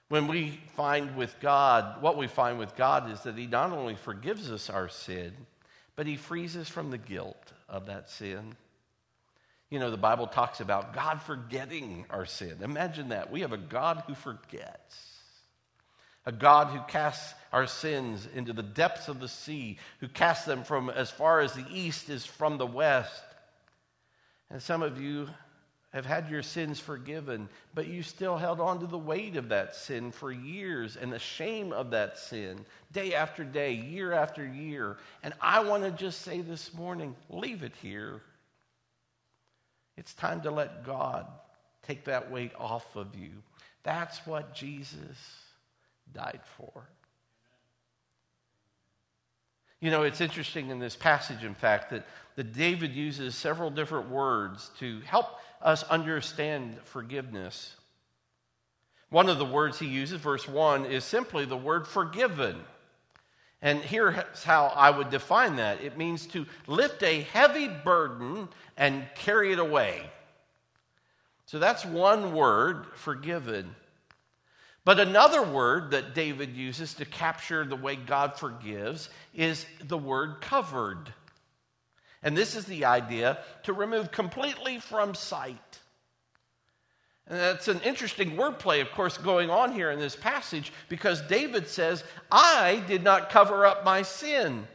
When 0.09 0.27
we 0.27 0.59
find 0.75 1.15
with 1.15 1.35
God, 1.39 2.01
what 2.01 2.17
we 2.17 2.27
find 2.27 2.57
with 2.57 2.75
God 2.75 3.11
is 3.11 3.21
that 3.21 3.37
He 3.37 3.45
not 3.45 3.71
only 3.71 3.95
forgives 3.95 4.51
us 4.51 4.69
our 4.69 4.89
sin, 4.89 5.33
but 5.95 6.07
He 6.07 6.17
frees 6.17 6.57
us 6.57 6.67
from 6.67 6.89
the 6.89 6.97
guilt 6.97 7.53
of 7.69 7.85
that 7.85 8.09
sin. 8.09 8.55
You 9.69 9.77
know, 9.77 9.91
the 9.91 9.97
Bible 9.97 10.25
talks 10.25 10.61
about 10.61 10.95
God 10.95 11.21
forgetting 11.21 12.05
our 12.09 12.25
sin. 12.25 12.57
Imagine 12.63 13.09
that. 13.09 13.31
We 13.31 13.41
have 13.41 13.53
a 13.53 13.57
God 13.57 14.03
who 14.07 14.15
forgets. 14.15 15.17
A 16.25 16.31
God 16.31 16.67
who 16.67 16.79
casts 16.87 17.35
our 17.53 17.67
sins 17.67 18.27
into 18.33 18.51
the 18.51 18.63
depths 18.63 19.09
of 19.09 19.19
the 19.19 19.27
sea, 19.27 19.77
who 19.99 20.07
casts 20.07 20.45
them 20.45 20.63
from 20.63 20.89
as 20.89 21.11
far 21.11 21.39
as 21.39 21.53
the 21.53 21.65
east 21.71 22.09
is 22.09 22.25
from 22.25 22.57
the 22.57 22.65
west. 22.65 23.23
And 24.49 24.61
some 24.61 24.81
of 24.81 24.99
you 24.99 25.29
have 25.91 26.05
had 26.05 26.29
your 26.29 26.43
sins 26.43 26.79
forgiven, 26.79 27.49
but 27.73 27.87
you 27.87 28.03
still 28.03 28.37
held 28.37 28.59
on 28.59 28.79
to 28.79 28.85
the 28.85 28.97
weight 28.97 29.35
of 29.35 29.49
that 29.49 29.75
sin 29.75 30.11
for 30.11 30.31
years 30.31 30.95
and 30.95 31.11
the 31.11 31.19
shame 31.19 31.73
of 31.73 31.89
that 31.91 32.17
sin, 32.17 32.63
day 32.91 33.15
after 33.15 33.43
day, 33.43 33.73
year 33.73 34.13
after 34.13 34.45
year. 34.45 34.97
And 35.23 35.33
I 35.41 35.63
want 35.63 35.83
to 35.83 35.91
just 35.91 36.21
say 36.21 36.41
this 36.41 36.73
morning 36.75 37.15
leave 37.29 37.63
it 37.63 37.73
here. 37.81 38.21
It's 39.97 40.13
time 40.13 40.41
to 40.41 40.51
let 40.51 40.85
God 40.85 41.25
take 41.87 42.05
that 42.05 42.31
weight 42.31 42.51
off 42.57 42.95
of 42.95 43.15
you. 43.15 43.31
That's 43.81 44.25
what 44.27 44.53
Jesus 44.53 45.17
died 46.13 46.41
for. 46.55 46.87
You 49.81 49.91
know, 49.91 50.03
it's 50.03 50.21
interesting 50.21 50.69
in 50.69 50.79
this 50.79 50.95
passage, 50.95 51.43
in 51.43 51.55
fact, 51.55 51.89
that, 51.89 52.05
that 52.35 52.53
David 52.53 52.93
uses 52.93 53.35
several 53.35 53.69
different 53.69 54.09
words 54.09 54.71
to 54.79 54.99
help 55.01 55.39
us 55.61 55.83
understand 55.83 56.77
forgiveness. 56.85 57.75
One 59.09 59.29
of 59.29 59.39
the 59.39 59.45
words 59.45 59.79
he 59.79 59.87
uses, 59.87 60.19
verse 60.19 60.47
1, 60.47 60.85
is 60.85 61.03
simply 61.03 61.45
the 61.45 61.57
word 61.57 61.87
forgiven. 61.87 62.57
And 63.61 63.79
here's 63.79 64.43
how 64.43 64.67
I 64.67 64.89
would 64.89 65.09
define 65.09 65.57
that 65.57 65.81
it 65.81 65.97
means 65.97 66.27
to 66.27 66.45
lift 66.67 67.03
a 67.03 67.21
heavy 67.21 67.67
burden 67.67 68.47
and 68.77 69.05
carry 69.15 69.51
it 69.51 69.59
away. 69.59 70.09
So 71.45 71.59
that's 71.59 71.83
one 71.83 72.33
word, 72.33 72.85
forgiven. 72.95 73.75
But 74.85 74.99
another 74.99 75.43
word 75.43 75.91
that 75.91 76.15
David 76.15 76.55
uses 76.55 76.93
to 76.95 77.05
capture 77.05 77.65
the 77.65 77.75
way 77.75 77.95
God 77.95 78.37
forgives 78.37 79.09
is 79.33 79.65
the 79.83 79.97
word 79.97 80.41
covered. 80.41 81.13
And 82.21 82.35
this 82.35 82.55
is 82.55 82.65
the 82.65 82.85
idea 82.85 83.39
to 83.63 83.73
remove 83.73 84.11
completely 84.11 84.79
from 84.79 85.15
sight. 85.15 85.79
And 87.27 87.37
that's 87.37 87.67
an 87.67 87.79
interesting 87.81 88.31
wordplay, 88.31 88.81
of 88.81 88.91
course, 88.91 89.17
going 89.17 89.49
on 89.49 89.71
here 89.71 89.91
in 89.91 89.99
this 89.99 90.15
passage 90.15 90.73
because 90.89 91.21
David 91.21 91.67
says, 91.67 92.03
I 92.31 92.83
did 92.87 93.03
not 93.03 93.29
cover 93.29 93.65
up 93.65 93.85
my 93.85 94.01
sin. 94.01 94.67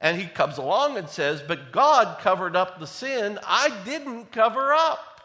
And 0.00 0.18
he 0.18 0.26
comes 0.26 0.56
along 0.56 0.96
and 0.96 1.08
says, 1.08 1.42
But 1.46 1.72
God 1.72 2.20
covered 2.20 2.56
up 2.56 2.78
the 2.78 2.86
sin 2.86 3.38
I 3.44 3.76
didn't 3.84 4.32
cover 4.32 4.72
up. 4.72 5.20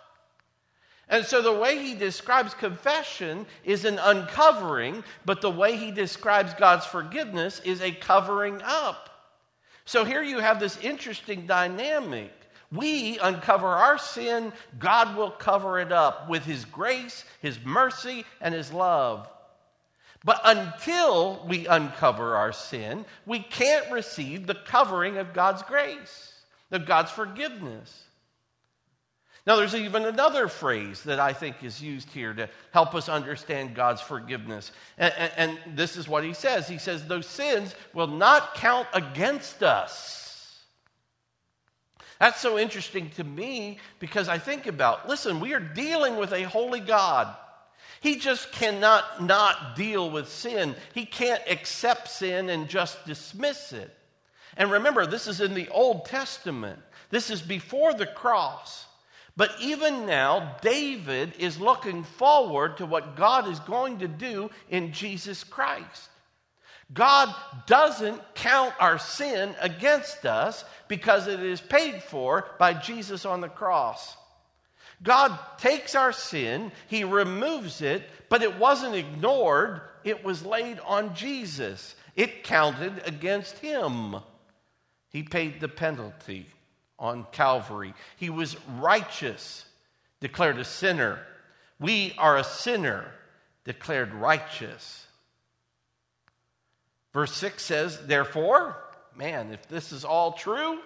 And 1.08 1.24
so 1.24 1.42
the 1.42 1.54
way 1.54 1.78
he 1.78 1.94
describes 1.94 2.56
confession 2.56 3.46
is 3.64 3.86
an 3.86 4.00
uncovering, 4.00 5.04
but 5.24 5.40
the 5.40 5.52
way 5.52 5.78
he 5.78 5.92
describes 5.92 6.56
God's 6.56 6.86
forgiveness 6.86 7.62
is 7.64 7.80
a 7.82 7.92
covering 7.92 8.60
up. 8.64 9.15
So 9.86 10.04
here 10.04 10.24
you 10.24 10.40
have 10.40 10.60
this 10.60 10.78
interesting 10.80 11.46
dynamic. 11.46 12.32
We 12.72 13.20
uncover 13.20 13.68
our 13.68 13.98
sin, 13.98 14.52
God 14.80 15.16
will 15.16 15.32
cover 15.32 15.80
it 15.80 15.92
up 15.92 16.28
with 16.28 16.44
His 16.44 16.66
grace, 16.66 17.24
His 17.42 17.64
mercy, 17.64 18.26
and 18.42 18.54
His 18.54 18.74
love. 18.74 19.30
But 20.24 20.42
until 20.44 21.46
we 21.48 21.68
uncover 21.68 22.36
our 22.36 22.52
sin, 22.52 23.06
we 23.28 23.40
can't 23.40 23.92
receive 23.92 24.48
the 24.48 24.56
covering 24.56 25.18
of 25.18 25.34
God's 25.34 25.62
grace, 25.62 26.34
of 26.72 26.88
God's 26.88 27.12
forgiveness. 27.12 28.05
Now, 29.46 29.58
there's 29.58 29.76
even 29.76 30.06
another 30.06 30.48
phrase 30.48 31.04
that 31.04 31.20
I 31.20 31.32
think 31.32 31.64
is 31.64 31.80
used 31.80 32.10
here 32.10 32.34
to 32.34 32.50
help 32.72 32.96
us 32.96 33.08
understand 33.08 33.76
God's 33.76 34.02
forgiveness. 34.02 34.72
And, 34.98 35.14
and, 35.18 35.32
and, 35.38 35.78
this 35.78 35.98
is 35.98 36.08
what 36.08 36.24
he 36.24 36.34
says 36.34 36.68
He 36.68 36.80
says, 36.80 37.06
Those 37.06 37.28
sins 37.28 37.76
will 37.94 38.08
not 38.08 38.56
count 38.56 38.88
against 38.94 39.62
us. 39.62 40.64
That's 42.20 42.40
so 42.40 42.58
interesting 42.58 43.12
to 43.12 43.24
me 43.24 43.78
because 44.00 44.30
I 44.30 44.40
think 44.40 44.66
about 44.66 45.08
listen, 45.08 45.40
we 45.40 45.54
are 45.54 45.60
dealing 45.60 46.16
with 46.16 46.32
a 46.32 46.44
holy 46.44 46.80
God. 46.80 47.36
He 48.02 48.18
just 48.18 48.52
cannot 48.52 49.24
not 49.24 49.76
deal 49.76 50.10
with 50.10 50.30
sin. 50.30 50.76
He 50.94 51.06
can't 51.06 51.42
accept 51.48 52.10
sin 52.10 52.50
and 52.50 52.68
just 52.68 53.06
dismiss 53.06 53.74
it. 53.74 53.96
And 54.58 54.72
remember, 54.72 55.06
this 55.06 55.28
is 55.28 55.42
in 55.42 55.54
the 55.54 55.70
Old 55.70 56.06
Testament, 56.06 56.80
this 57.10 57.30
is 57.30 57.42
before 57.42 57.94
the 57.94 58.08
cross. 58.08 58.86
But 59.38 59.52
even 59.60 60.06
now, 60.06 60.58
David 60.62 61.34
is 61.40 61.60
looking 61.60 62.04
forward 62.04 62.78
to 62.78 62.86
what 62.86 63.18
God 63.18 63.50
is 63.50 63.60
going 63.62 64.00
to 64.00 64.08
do 64.08 64.50
in 64.70 64.94
Jesus 64.94 65.44
Christ. 65.44 66.10
God 66.94 67.34
doesn't 67.66 68.22
count 68.36 68.74
our 68.80 68.98
sin 68.98 69.56
against 69.60 70.26
us 70.26 70.64
because 70.88 71.28
it 71.28 71.42
is 71.42 71.60
paid 71.60 72.02
for 72.04 72.48
by 72.60 72.74
Jesus 72.74 73.26
on 73.26 73.42
the 73.42 73.50
cross. 73.50 74.16
God 75.04 75.38
takes 75.58 75.96
our 75.96 76.14
sin, 76.14 76.72
He 76.88 77.04
removes 77.04 77.82
it, 77.82 78.04
but 78.30 78.44
it 78.44 78.58
wasn't 78.58 78.96
ignored, 78.96 79.82
it 80.04 80.24
was 80.24 80.46
laid 80.46 80.80
on 80.80 81.16
Jesus. 81.16 81.96
It 82.16 82.44
counted 82.44 83.02
against 83.06 83.58
Him. 83.58 84.16
He 85.10 85.24
paid 85.24 85.60
the 85.60 85.68
penalty 85.68 86.48
on 87.00 87.26
Calvary. 87.32 87.94
He 88.18 88.30
was 88.30 88.56
righteous, 88.78 89.66
declared 90.20 90.58
a 90.58 90.66
sinner. 90.66 91.20
We 91.80 92.14
are 92.18 92.38
a 92.38 92.44
sinner, 92.44 93.12
declared 93.64 94.14
righteous. 94.14 95.06
Verse 97.14 97.34
6 97.34 97.64
says, 97.64 98.06
Therefore, 98.06 98.78
man, 99.16 99.52
if 99.52 99.68
this 99.68 99.92
is 99.92 100.06
all 100.06 100.34
true, 100.34 100.80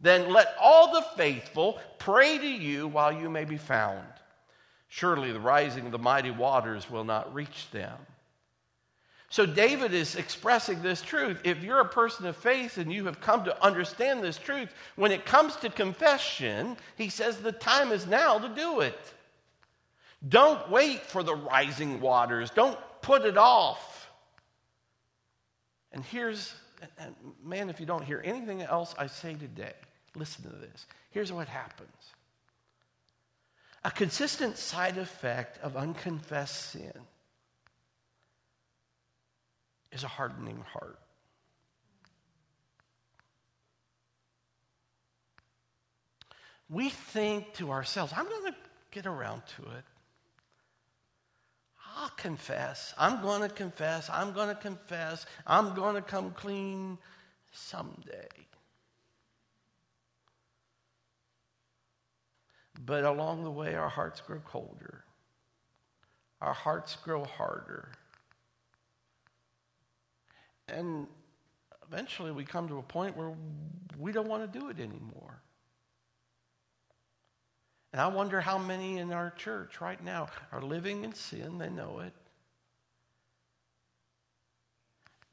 then 0.00 0.32
let 0.32 0.54
all 0.60 0.92
the 0.92 1.06
faithful 1.16 1.78
pray 1.98 2.36
to 2.36 2.46
you 2.46 2.88
while 2.88 3.12
you 3.12 3.30
may 3.30 3.44
be 3.44 3.56
found. 3.56 4.06
Surely 4.88 5.32
the 5.32 5.40
rising 5.40 5.86
of 5.86 5.92
the 5.92 5.98
mighty 5.98 6.30
waters 6.30 6.90
will 6.90 7.04
not 7.04 7.32
reach 7.34 7.70
them. 7.70 7.96
So 9.32 9.46
David 9.46 9.94
is 9.94 10.14
expressing 10.16 10.82
this 10.82 11.00
truth. 11.00 11.40
If 11.42 11.64
you're 11.64 11.80
a 11.80 11.88
person 11.88 12.26
of 12.26 12.36
faith 12.36 12.76
and 12.76 12.92
you 12.92 13.06
have 13.06 13.18
come 13.22 13.44
to 13.44 13.64
understand 13.64 14.22
this 14.22 14.36
truth, 14.36 14.68
when 14.96 15.10
it 15.10 15.24
comes 15.24 15.56
to 15.56 15.70
confession, 15.70 16.76
he 16.98 17.08
says 17.08 17.38
the 17.38 17.50
time 17.50 17.92
is 17.92 18.06
now 18.06 18.38
to 18.38 18.50
do 18.50 18.80
it. 18.80 18.98
Don't 20.28 20.70
wait 20.70 21.00
for 21.00 21.22
the 21.22 21.34
rising 21.34 21.98
waters. 22.02 22.50
Don't 22.50 22.78
put 23.00 23.24
it 23.24 23.38
off. 23.38 24.10
And 25.92 26.04
here's, 26.04 26.54
and 26.98 27.14
man, 27.42 27.70
if 27.70 27.80
you 27.80 27.86
don't 27.86 28.04
hear 28.04 28.20
anything 28.22 28.60
else 28.60 28.94
I 28.98 29.06
say 29.06 29.32
today, 29.32 29.72
listen 30.14 30.42
to 30.42 30.54
this. 30.56 30.84
Here's 31.10 31.32
what 31.32 31.48
happens 31.48 31.88
a 33.82 33.90
consistent 33.90 34.58
side 34.58 34.98
effect 34.98 35.58
of 35.62 35.74
unconfessed 35.74 36.72
sin 36.72 36.92
is 39.92 40.04
a 40.04 40.08
hardening 40.08 40.64
heart. 40.72 40.98
We 46.68 46.88
think 46.88 47.52
to 47.54 47.70
ourselves, 47.70 48.12
I'm 48.16 48.28
going 48.28 48.52
to 48.52 48.58
get 48.90 49.06
around 49.06 49.42
to 49.56 49.62
it. 49.62 49.84
I'll 51.96 52.08
confess. 52.10 52.94
I'm 52.96 53.20
going 53.20 53.42
to 53.42 53.54
confess. 53.54 54.08
I'm 54.10 54.32
going 54.32 54.48
to 54.48 54.54
confess. 54.54 55.26
I'm 55.46 55.74
going 55.74 55.96
to 55.96 56.02
come 56.02 56.30
clean 56.30 56.96
someday. 57.52 58.28
But 62.84 63.04
along 63.04 63.44
the 63.44 63.50
way, 63.50 63.74
our 63.74 63.90
hearts 63.90 64.22
grow 64.22 64.40
colder. 64.40 65.04
Our 66.40 66.54
hearts 66.54 66.96
grow 66.96 67.24
harder. 67.24 67.92
And 70.72 71.06
eventually 71.86 72.32
we 72.32 72.44
come 72.44 72.68
to 72.68 72.78
a 72.78 72.82
point 72.82 73.16
where 73.16 73.32
we 73.98 74.10
don't 74.10 74.28
want 74.28 74.50
to 74.50 74.58
do 74.58 74.68
it 74.70 74.78
anymore. 74.78 75.42
And 77.92 78.00
I 78.00 78.06
wonder 78.06 78.40
how 78.40 78.56
many 78.56 78.98
in 78.98 79.12
our 79.12 79.30
church 79.36 79.80
right 79.80 80.02
now 80.02 80.28
are 80.50 80.62
living 80.62 81.04
in 81.04 81.12
sin, 81.14 81.58
they 81.58 81.68
know 81.68 82.00
it, 82.00 82.14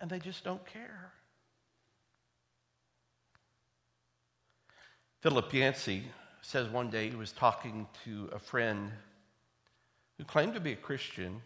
and 0.02 0.10
they 0.10 0.19
just 0.19 0.43
don't 0.43 0.65
care. 0.65 1.13
Philip 5.21 5.54
Yancey 5.54 6.04
says 6.41 6.67
one 6.69 6.89
day 6.89 7.10
he 7.10 7.15
was 7.15 7.32
talking 7.32 7.88
to 8.06 8.30
a 8.34 8.39
friend 8.39 8.91
who 10.17 10.23
claimed 10.25 10.54
to 10.54 10.60
be 10.60 10.73
a 10.73 10.78
Christian. 10.78 11.41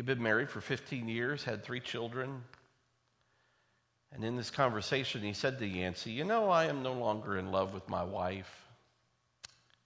He'd 0.00 0.06
been 0.06 0.22
married 0.22 0.48
for 0.48 0.62
15 0.62 1.10
years, 1.10 1.44
had 1.44 1.62
three 1.62 1.78
children. 1.78 2.42
And 4.12 4.24
in 4.24 4.34
this 4.34 4.48
conversation, 4.48 5.20
he 5.20 5.34
said 5.34 5.58
to 5.58 5.66
Yancey, 5.66 6.10
You 6.10 6.24
know, 6.24 6.48
I 6.48 6.64
am 6.68 6.82
no 6.82 6.94
longer 6.94 7.36
in 7.36 7.52
love 7.52 7.74
with 7.74 7.86
my 7.86 8.02
wife. 8.02 8.50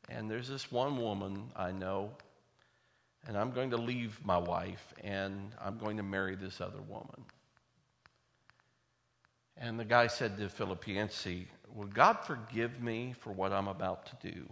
And 0.08 0.30
there's 0.30 0.46
this 0.46 0.70
one 0.70 0.98
woman 0.98 1.50
I 1.56 1.72
know, 1.72 2.12
and 3.26 3.36
I'm 3.36 3.50
going 3.50 3.70
to 3.70 3.76
leave 3.76 4.24
my 4.24 4.38
wife, 4.38 4.94
and 5.02 5.50
I'm 5.60 5.78
going 5.78 5.96
to 5.96 6.04
marry 6.04 6.36
this 6.36 6.60
other 6.60 6.80
woman. 6.88 7.24
And 9.56 9.80
the 9.80 9.84
guy 9.84 10.06
said 10.06 10.38
to 10.38 10.48
Philip 10.48 10.86
Yancey, 10.86 11.48
Will 11.74 11.88
God 11.88 12.20
forgive 12.24 12.80
me 12.80 13.16
for 13.18 13.32
what 13.32 13.52
I'm 13.52 13.66
about 13.66 14.06
to 14.06 14.30
do? 14.30 14.48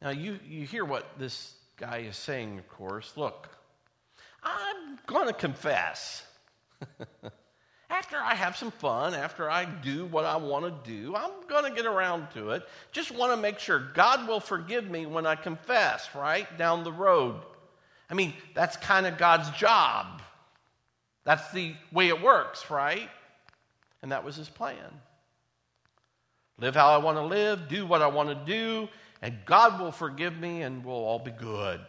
Now, 0.00 0.10
you, 0.10 0.38
you 0.48 0.64
hear 0.64 0.84
what 0.84 1.18
this 1.18 1.56
guy 1.78 1.98
is 1.98 2.16
saying, 2.16 2.58
of 2.58 2.68
course. 2.68 3.12
Look, 3.16 3.48
I'm 4.42 4.98
going 5.06 5.28
to 5.28 5.32
confess. 5.32 6.24
after 7.90 8.16
I 8.16 8.34
have 8.34 8.56
some 8.56 8.70
fun, 8.70 9.14
after 9.14 9.48
I 9.48 9.64
do 9.64 10.06
what 10.06 10.24
I 10.24 10.36
want 10.36 10.64
to 10.64 10.90
do, 10.90 11.14
I'm 11.14 11.30
going 11.48 11.64
to 11.64 11.74
get 11.74 11.86
around 11.86 12.28
to 12.34 12.50
it. 12.50 12.68
Just 12.92 13.12
want 13.12 13.32
to 13.32 13.36
make 13.36 13.58
sure 13.58 13.78
God 13.94 14.28
will 14.28 14.40
forgive 14.40 14.90
me 14.90 15.06
when 15.06 15.24
I 15.24 15.36
confess, 15.36 16.08
right? 16.14 16.46
Down 16.58 16.84
the 16.84 16.92
road. 16.92 17.36
I 18.10 18.14
mean, 18.14 18.34
that's 18.54 18.76
kind 18.76 19.06
of 19.06 19.16
God's 19.16 19.50
job. 19.50 20.20
That's 21.24 21.50
the 21.52 21.74
way 21.92 22.08
it 22.08 22.20
works, 22.20 22.70
right? 22.70 23.08
And 24.02 24.12
that 24.12 24.24
was 24.24 24.36
his 24.36 24.48
plan. 24.48 24.76
Live 26.58 26.74
how 26.74 26.88
I 26.88 26.98
want 26.98 27.18
to 27.18 27.22
live, 27.22 27.68
do 27.68 27.86
what 27.86 28.02
I 28.02 28.08
want 28.08 28.30
to 28.30 28.34
do, 28.34 28.88
and 29.20 29.38
God 29.44 29.80
will 29.80 29.92
forgive 29.92 30.38
me 30.38 30.62
and 30.62 30.84
we'll 30.84 30.94
all 30.94 31.18
be 31.18 31.30
good. 31.30 31.80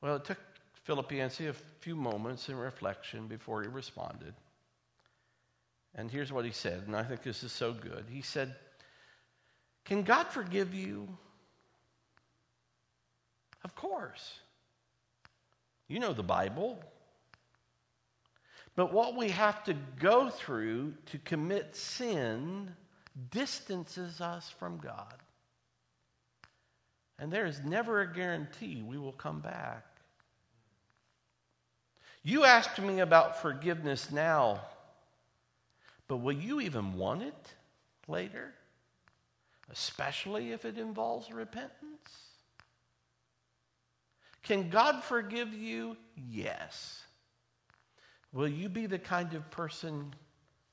Well, 0.00 0.16
it 0.16 0.24
took 0.24 0.38
Philip 0.84 1.10
Yancey 1.10 1.48
a 1.48 1.52
few 1.80 1.96
moments 1.96 2.48
in 2.48 2.56
reflection 2.56 3.26
before 3.26 3.62
he 3.62 3.68
responded. 3.68 4.34
And 5.94 6.10
here's 6.10 6.32
what 6.32 6.44
he 6.44 6.52
said, 6.52 6.84
and 6.86 6.94
I 6.94 7.02
think 7.02 7.22
this 7.22 7.42
is 7.42 7.52
so 7.52 7.72
good. 7.72 8.04
He 8.08 8.20
said, 8.20 8.54
Can 9.84 10.02
God 10.02 10.28
forgive 10.28 10.74
you? 10.74 11.08
Of 13.64 13.74
course. 13.74 14.38
You 15.88 15.98
know 15.98 16.12
the 16.12 16.22
Bible. 16.22 16.78
But 18.76 18.92
what 18.92 19.16
we 19.16 19.30
have 19.30 19.64
to 19.64 19.74
go 19.98 20.28
through 20.28 20.94
to 21.06 21.18
commit 21.18 21.74
sin 21.74 22.76
distances 23.30 24.20
us 24.20 24.50
from 24.50 24.78
God. 24.78 25.14
And 27.18 27.32
there 27.32 27.46
is 27.46 27.60
never 27.64 28.00
a 28.00 28.12
guarantee 28.12 28.82
we 28.82 28.98
will 28.98 29.12
come 29.12 29.40
back. 29.40 29.84
You 32.22 32.44
asked 32.44 32.80
me 32.80 33.00
about 33.00 33.40
forgiveness 33.40 34.10
now, 34.10 34.60
but 36.08 36.18
will 36.18 36.32
you 36.32 36.60
even 36.60 36.94
want 36.94 37.22
it 37.22 37.54
later? 38.08 38.52
Especially 39.70 40.52
if 40.52 40.64
it 40.64 40.76
involves 40.76 41.32
repentance? 41.32 42.26
Can 44.42 44.68
God 44.70 45.02
forgive 45.02 45.52
you? 45.54 45.96
Yes. 46.30 47.02
Will 48.32 48.48
you 48.48 48.68
be 48.68 48.86
the 48.86 48.98
kind 48.98 49.34
of 49.34 49.50
person 49.50 50.14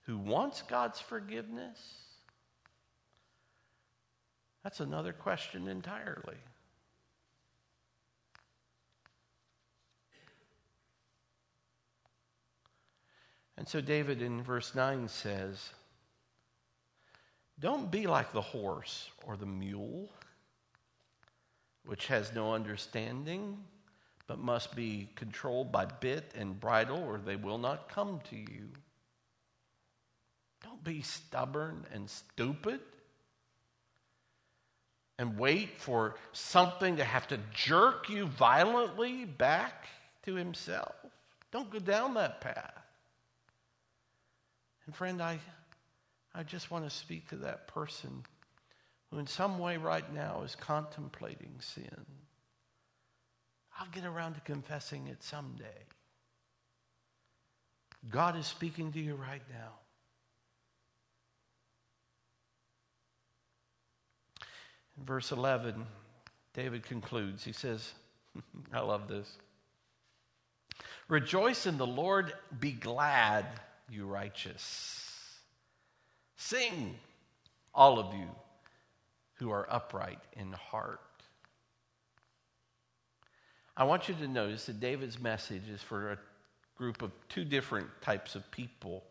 who 0.05 0.17
wants 0.17 0.61
God's 0.63 0.99
forgiveness? 0.99 2.02
That's 4.63 4.79
another 4.79 5.13
question 5.13 5.67
entirely. 5.67 6.37
And 13.57 13.67
so 13.67 13.81
David 13.81 14.21
in 14.21 14.41
verse 14.41 14.73
9 14.73 15.07
says, 15.07 15.69
Don't 17.59 17.91
be 17.91 18.07
like 18.07 18.31
the 18.31 18.41
horse 18.41 19.09
or 19.25 19.37
the 19.37 19.45
mule 19.45 20.09
which 21.85 22.07
has 22.07 22.33
no 22.33 22.53
understanding, 22.53 23.57
but 24.27 24.39
must 24.39 24.75
be 24.75 25.09
controlled 25.15 25.71
by 25.71 25.85
bit 25.85 26.31
and 26.35 26.59
bridle, 26.59 27.03
or 27.03 27.17
they 27.17 27.35
will 27.35 27.57
not 27.57 27.89
come 27.89 28.21
to 28.29 28.37
you. 28.37 28.69
Don't 30.63 30.83
be 30.83 31.01
stubborn 31.01 31.85
and 31.93 32.09
stupid 32.09 32.79
and 35.19 35.37
wait 35.37 35.79
for 35.79 36.15
something 36.31 36.97
to 36.97 37.03
have 37.03 37.27
to 37.27 37.39
jerk 37.53 38.09
you 38.09 38.25
violently 38.25 39.25
back 39.25 39.85
to 40.23 40.35
himself. 40.35 40.95
Don't 41.51 41.69
go 41.69 41.79
down 41.79 42.15
that 42.15 42.41
path. 42.41 42.83
And 44.85 44.95
friend, 44.95 45.21
I, 45.21 45.39
I 46.33 46.43
just 46.43 46.71
want 46.71 46.83
to 46.83 46.89
speak 46.89 47.29
to 47.29 47.35
that 47.37 47.67
person 47.67 48.23
who 49.11 49.19
in 49.19 49.27
some 49.27 49.59
way 49.59 49.77
right 49.77 50.11
now 50.13 50.41
is 50.43 50.55
contemplating 50.55 51.53
sin. 51.59 52.05
I'll 53.79 53.87
get 53.91 54.05
around 54.05 54.35
to 54.35 54.41
confessing 54.41 55.07
it 55.07 55.23
someday. 55.23 55.85
God 58.09 58.37
is 58.37 58.45
speaking 58.45 58.91
to 58.91 58.99
you 58.99 59.15
right 59.15 59.41
now. 59.49 59.73
Verse 64.97 65.31
11, 65.31 65.85
David 66.53 66.83
concludes. 66.83 67.43
He 67.43 67.53
says, 67.53 67.93
I 68.73 68.79
love 68.79 69.07
this. 69.07 69.37
Rejoice 71.07 71.65
in 71.65 71.77
the 71.77 71.87
Lord, 71.87 72.33
be 72.59 72.71
glad, 72.71 73.45
you 73.89 74.05
righteous. 74.05 75.39
Sing, 76.37 76.95
all 77.73 77.99
of 77.99 78.13
you 78.13 78.27
who 79.35 79.51
are 79.51 79.67
upright 79.69 80.19
in 80.33 80.51
heart. 80.53 81.01
I 83.75 83.83
want 83.85 84.07
you 84.07 84.15
to 84.15 84.27
notice 84.27 84.67
that 84.67 84.79
David's 84.79 85.19
message 85.19 85.67
is 85.69 85.81
for 85.81 86.11
a 86.11 86.17
group 86.75 87.01
of 87.01 87.11
two 87.27 87.43
different 87.43 87.87
types 88.01 88.35
of 88.35 88.49
people. 88.51 89.03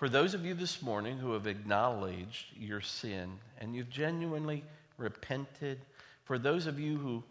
For 0.00 0.08
those 0.08 0.32
of 0.32 0.46
you 0.46 0.54
this 0.54 0.80
morning 0.80 1.18
who 1.18 1.34
have 1.34 1.46
acknowledged 1.46 2.46
your 2.58 2.80
sin 2.80 3.32
and 3.58 3.76
you've 3.76 3.90
genuinely 3.90 4.64
repented, 4.96 5.78
for 6.24 6.38
those 6.38 6.66
of 6.66 6.80
you 6.80 6.96
who 6.96 7.22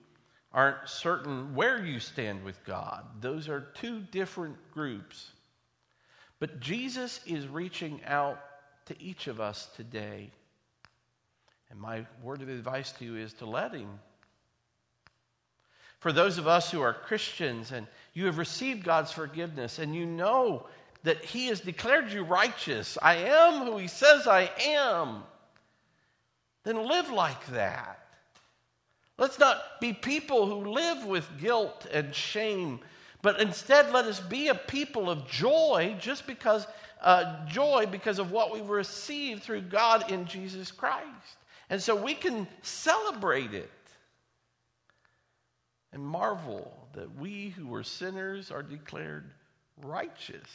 aren't 0.53 0.87
certain 0.87 1.55
where 1.55 1.83
you 1.83 1.99
stand 1.99 2.43
with 2.43 2.63
God, 2.65 3.05
those 3.21 3.49
are 3.49 3.69
two 3.73 4.01
different 4.11 4.55
groups. 4.71 5.31
But 6.37 6.59
Jesus 6.59 7.21
is 7.25 7.47
reaching 7.47 8.01
out 8.05 8.39
to 8.85 9.01
each 9.01 9.25
of 9.25 9.41
us 9.41 9.69
today 9.75 10.29
and 11.71 11.79
my 11.81 12.05
word 12.21 12.43
of 12.43 12.49
advice 12.49 12.91
to 12.91 13.03
you 13.03 13.15
is 13.15 13.33
to 13.33 13.47
let 13.47 13.73
Him. 13.73 13.97
For 16.01 16.11
those 16.11 16.37
of 16.37 16.47
us 16.47 16.69
who 16.69 16.81
are 16.81 16.93
Christians 16.93 17.71
and 17.71 17.87
you 18.13 18.27
have 18.27 18.37
received 18.37 18.83
God's 18.83 19.11
forgiveness 19.11 19.79
and 19.79 19.95
you 19.95 20.05
know 20.05 20.67
that 21.03 21.23
He 21.23 21.47
has 21.47 21.59
declared 21.59 22.11
you 22.11 22.23
righteous, 22.23 22.97
I 23.01 23.15
am 23.15 23.65
who 23.65 23.77
He 23.77 23.87
says 23.87 24.27
I 24.27 24.49
am, 24.65 25.23
then 26.63 26.87
live 26.87 27.09
like 27.09 27.45
that. 27.47 27.99
Let's 29.17 29.39
not 29.39 29.61
be 29.81 29.91
people 29.91 30.45
who 30.45 30.71
live 30.71 31.05
with 31.05 31.27
guilt 31.39 31.85
and 31.91 32.15
shame, 32.15 32.79
but 33.21 33.41
instead 33.41 33.91
let 33.91 34.05
us 34.05 34.19
be 34.19 34.47
a 34.47 34.55
people 34.55 35.09
of 35.09 35.27
joy 35.27 35.95
just 35.99 36.25
because 36.25 36.65
uh, 37.01 37.45
joy 37.47 37.85
because 37.89 38.19
of 38.19 38.31
what 38.31 38.53
we 38.53 38.61
received 38.61 39.43
through 39.43 39.61
God 39.61 40.11
in 40.11 40.25
Jesus 40.25 40.71
Christ. 40.71 41.37
And 41.69 41.81
so 41.81 41.95
we 41.95 42.13
can 42.13 42.47
celebrate 42.61 43.53
it 43.53 43.71
and 45.91 46.05
marvel 46.05 46.87
that 46.93 47.15
we 47.15 47.49
who 47.49 47.67
were 47.67 47.83
sinners 47.83 48.51
are 48.51 48.63
declared 48.63 49.31
righteous. 49.81 50.49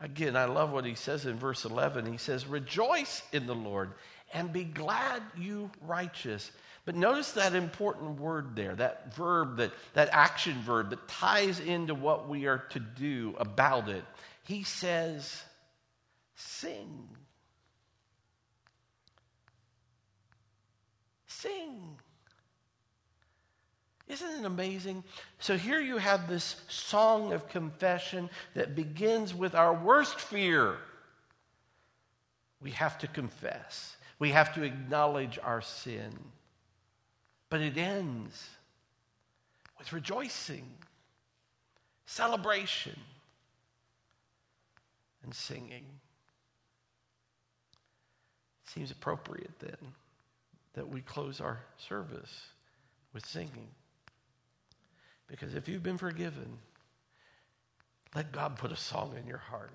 Again, 0.00 0.36
I 0.36 0.44
love 0.44 0.70
what 0.70 0.84
he 0.84 0.94
says 0.94 1.26
in 1.26 1.36
verse 1.36 1.64
11. 1.64 2.06
He 2.06 2.18
says, 2.18 2.46
Rejoice 2.46 3.22
in 3.32 3.46
the 3.46 3.54
Lord 3.54 3.92
and 4.32 4.52
be 4.52 4.64
glad, 4.64 5.22
you 5.36 5.70
righteous. 5.86 6.50
But 6.84 6.94
notice 6.94 7.32
that 7.32 7.54
important 7.54 8.20
word 8.20 8.54
there, 8.54 8.74
that 8.76 9.14
verb, 9.14 9.56
that, 9.58 9.72
that 9.94 10.08
action 10.12 10.54
verb 10.62 10.90
that 10.90 11.08
ties 11.08 11.60
into 11.60 11.94
what 11.94 12.28
we 12.28 12.46
are 12.46 12.64
to 12.70 12.80
do 12.80 13.34
about 13.38 13.88
it. 13.88 14.04
He 14.44 14.62
says, 14.62 15.42
Sing. 16.36 17.08
Sing. 21.26 21.98
Isn't 24.22 24.44
it 24.44 24.46
amazing? 24.46 25.04
So 25.38 25.56
here 25.56 25.80
you 25.80 25.98
have 25.98 26.28
this 26.28 26.56
song 26.68 27.32
of 27.32 27.48
confession 27.48 28.28
that 28.54 28.74
begins 28.74 29.34
with 29.34 29.54
our 29.54 29.72
worst 29.72 30.18
fear. 30.18 30.76
We 32.60 32.70
have 32.72 32.98
to 32.98 33.06
confess, 33.06 33.96
we 34.18 34.30
have 34.30 34.54
to 34.54 34.62
acknowledge 34.62 35.38
our 35.42 35.62
sin. 35.62 36.12
But 37.50 37.60
it 37.60 37.78
ends 37.78 38.48
with 39.78 39.92
rejoicing, 39.92 40.66
celebration, 42.04 42.98
and 45.22 45.34
singing. 45.34 45.86
It 48.64 48.70
seems 48.70 48.90
appropriate 48.90 49.58
then 49.60 49.94
that 50.74 50.88
we 50.88 51.00
close 51.00 51.40
our 51.40 51.60
service 51.78 52.42
with 53.14 53.24
singing. 53.24 53.68
Because 55.28 55.54
if 55.54 55.68
you've 55.68 55.82
been 55.82 55.98
forgiven, 55.98 56.58
let 58.14 58.32
God 58.32 58.56
put 58.56 58.72
a 58.72 58.76
song 58.76 59.14
in 59.20 59.26
your 59.26 59.38
heart. 59.38 59.70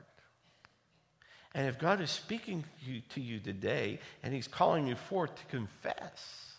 And 1.55 1.67
if 1.67 1.77
God 1.77 2.01
is 2.01 2.09
speaking 2.09 2.63
to 3.13 3.21
you 3.21 3.39
today 3.39 3.99
and 4.23 4.33
He's 4.33 4.47
calling 4.47 4.87
you 4.87 4.95
forth 4.95 5.35
to 5.35 5.45
confess, 5.45 6.53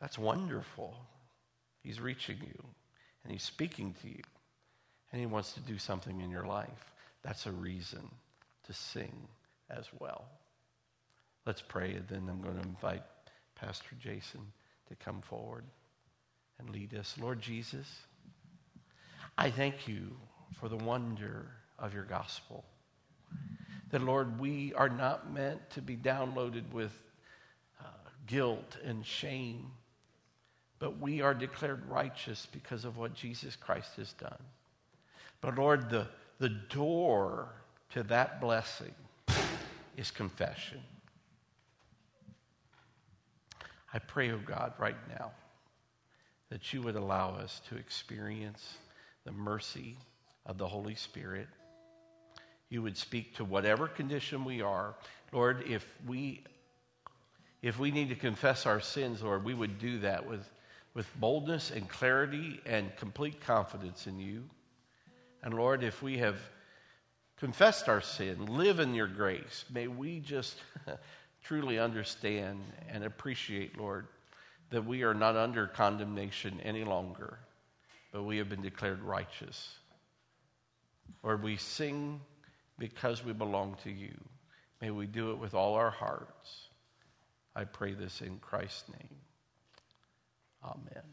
that's 0.00 0.18
wonderful. 0.18 0.96
He's 1.82 2.00
reaching 2.00 2.38
you 2.40 2.64
and 3.22 3.32
He's 3.32 3.42
speaking 3.42 3.94
to 4.02 4.08
you 4.08 4.22
and 5.12 5.20
He 5.20 5.26
wants 5.26 5.52
to 5.52 5.60
do 5.60 5.76
something 5.76 6.22
in 6.22 6.30
your 6.30 6.46
life. 6.46 6.92
That's 7.22 7.46
a 7.46 7.52
reason 7.52 8.10
to 8.66 8.72
sing 8.72 9.28
as 9.70 9.86
well. 9.98 10.24
Let's 11.46 11.62
pray, 11.62 11.92
and 11.92 12.08
then 12.08 12.26
I'm 12.30 12.40
going 12.40 12.56
to 12.56 12.62
invite 12.62 13.02
Pastor 13.54 13.94
Jason 14.00 14.40
to 14.88 14.94
come 14.96 15.20
forward 15.20 15.64
and 16.64 16.74
lead 16.74 16.94
us. 16.94 17.14
Lord 17.20 17.40
Jesus, 17.40 17.86
I 19.36 19.50
thank 19.50 19.88
you 19.88 20.16
for 20.60 20.68
the 20.68 20.76
wonder 20.76 21.46
of 21.78 21.94
your 21.94 22.04
gospel. 22.04 22.64
That, 23.90 24.02
Lord, 24.02 24.38
we 24.40 24.72
are 24.74 24.88
not 24.88 25.32
meant 25.32 25.70
to 25.70 25.82
be 25.82 25.96
downloaded 25.96 26.72
with 26.72 26.92
uh, 27.80 27.86
guilt 28.26 28.76
and 28.84 29.04
shame, 29.04 29.70
but 30.78 31.00
we 31.00 31.20
are 31.20 31.34
declared 31.34 31.88
righteous 31.88 32.46
because 32.52 32.84
of 32.84 32.96
what 32.96 33.14
Jesus 33.14 33.56
Christ 33.56 33.96
has 33.96 34.12
done. 34.14 34.42
But, 35.40 35.56
Lord, 35.56 35.90
the, 35.90 36.08
the 36.38 36.48
door 36.48 37.48
to 37.90 38.02
that 38.04 38.40
blessing 38.40 38.94
is 39.96 40.10
confession. 40.10 40.80
I 43.92 43.98
pray, 44.00 44.32
oh 44.32 44.40
God, 44.44 44.72
right 44.78 44.96
now 45.08 45.30
that 46.50 46.72
you 46.72 46.82
would 46.82 46.96
allow 46.96 47.30
us 47.34 47.60
to 47.68 47.76
experience 47.76 48.78
the 49.24 49.32
mercy 49.32 49.96
of 50.46 50.58
the 50.58 50.66
Holy 50.66 50.94
Spirit. 50.94 51.48
You 52.68 52.82
would 52.82 52.96
speak 52.96 53.34
to 53.36 53.44
whatever 53.44 53.86
condition 53.88 54.44
we 54.44 54.62
are. 54.62 54.94
Lord, 55.32 55.64
if 55.66 55.86
we 56.06 56.44
if 57.64 57.78
we 57.78 57.90
need 57.90 58.10
to 58.10 58.14
confess 58.14 58.66
our 58.66 58.78
sins, 58.78 59.22
Lord, 59.22 59.42
we 59.42 59.54
would 59.54 59.78
do 59.78 59.98
that 60.00 60.28
with, 60.28 60.46
with 60.92 61.08
boldness 61.18 61.70
and 61.70 61.88
clarity 61.88 62.60
and 62.66 62.94
complete 62.96 63.40
confidence 63.40 64.06
in 64.06 64.18
you. 64.18 64.44
And 65.42 65.54
Lord, 65.54 65.82
if 65.82 66.02
we 66.02 66.18
have 66.18 66.36
confessed 67.38 67.88
our 67.88 68.02
sin, 68.02 68.44
live 68.44 68.80
in 68.80 68.92
your 68.92 69.06
grace, 69.06 69.64
may 69.72 69.88
we 69.88 70.20
just 70.20 70.58
truly 71.42 71.78
understand 71.78 72.60
and 72.90 73.02
appreciate, 73.02 73.78
Lord, 73.78 74.08
that 74.74 74.84
we 74.84 75.04
are 75.04 75.14
not 75.14 75.36
under 75.36 75.68
condemnation 75.68 76.58
any 76.64 76.82
longer, 76.82 77.38
but 78.10 78.24
we 78.24 78.38
have 78.38 78.48
been 78.48 78.60
declared 78.60 79.00
righteous. 79.00 79.76
Lord, 81.22 81.44
we 81.44 81.56
sing 81.56 82.20
because 82.76 83.24
we 83.24 83.32
belong 83.32 83.76
to 83.84 83.90
you. 83.92 84.12
May 84.80 84.90
we 84.90 85.06
do 85.06 85.30
it 85.30 85.38
with 85.38 85.54
all 85.54 85.74
our 85.74 85.90
hearts. 85.90 86.70
I 87.54 87.62
pray 87.62 87.94
this 87.94 88.20
in 88.20 88.40
Christ's 88.40 88.88
name. 88.88 89.16
Amen. 90.64 91.04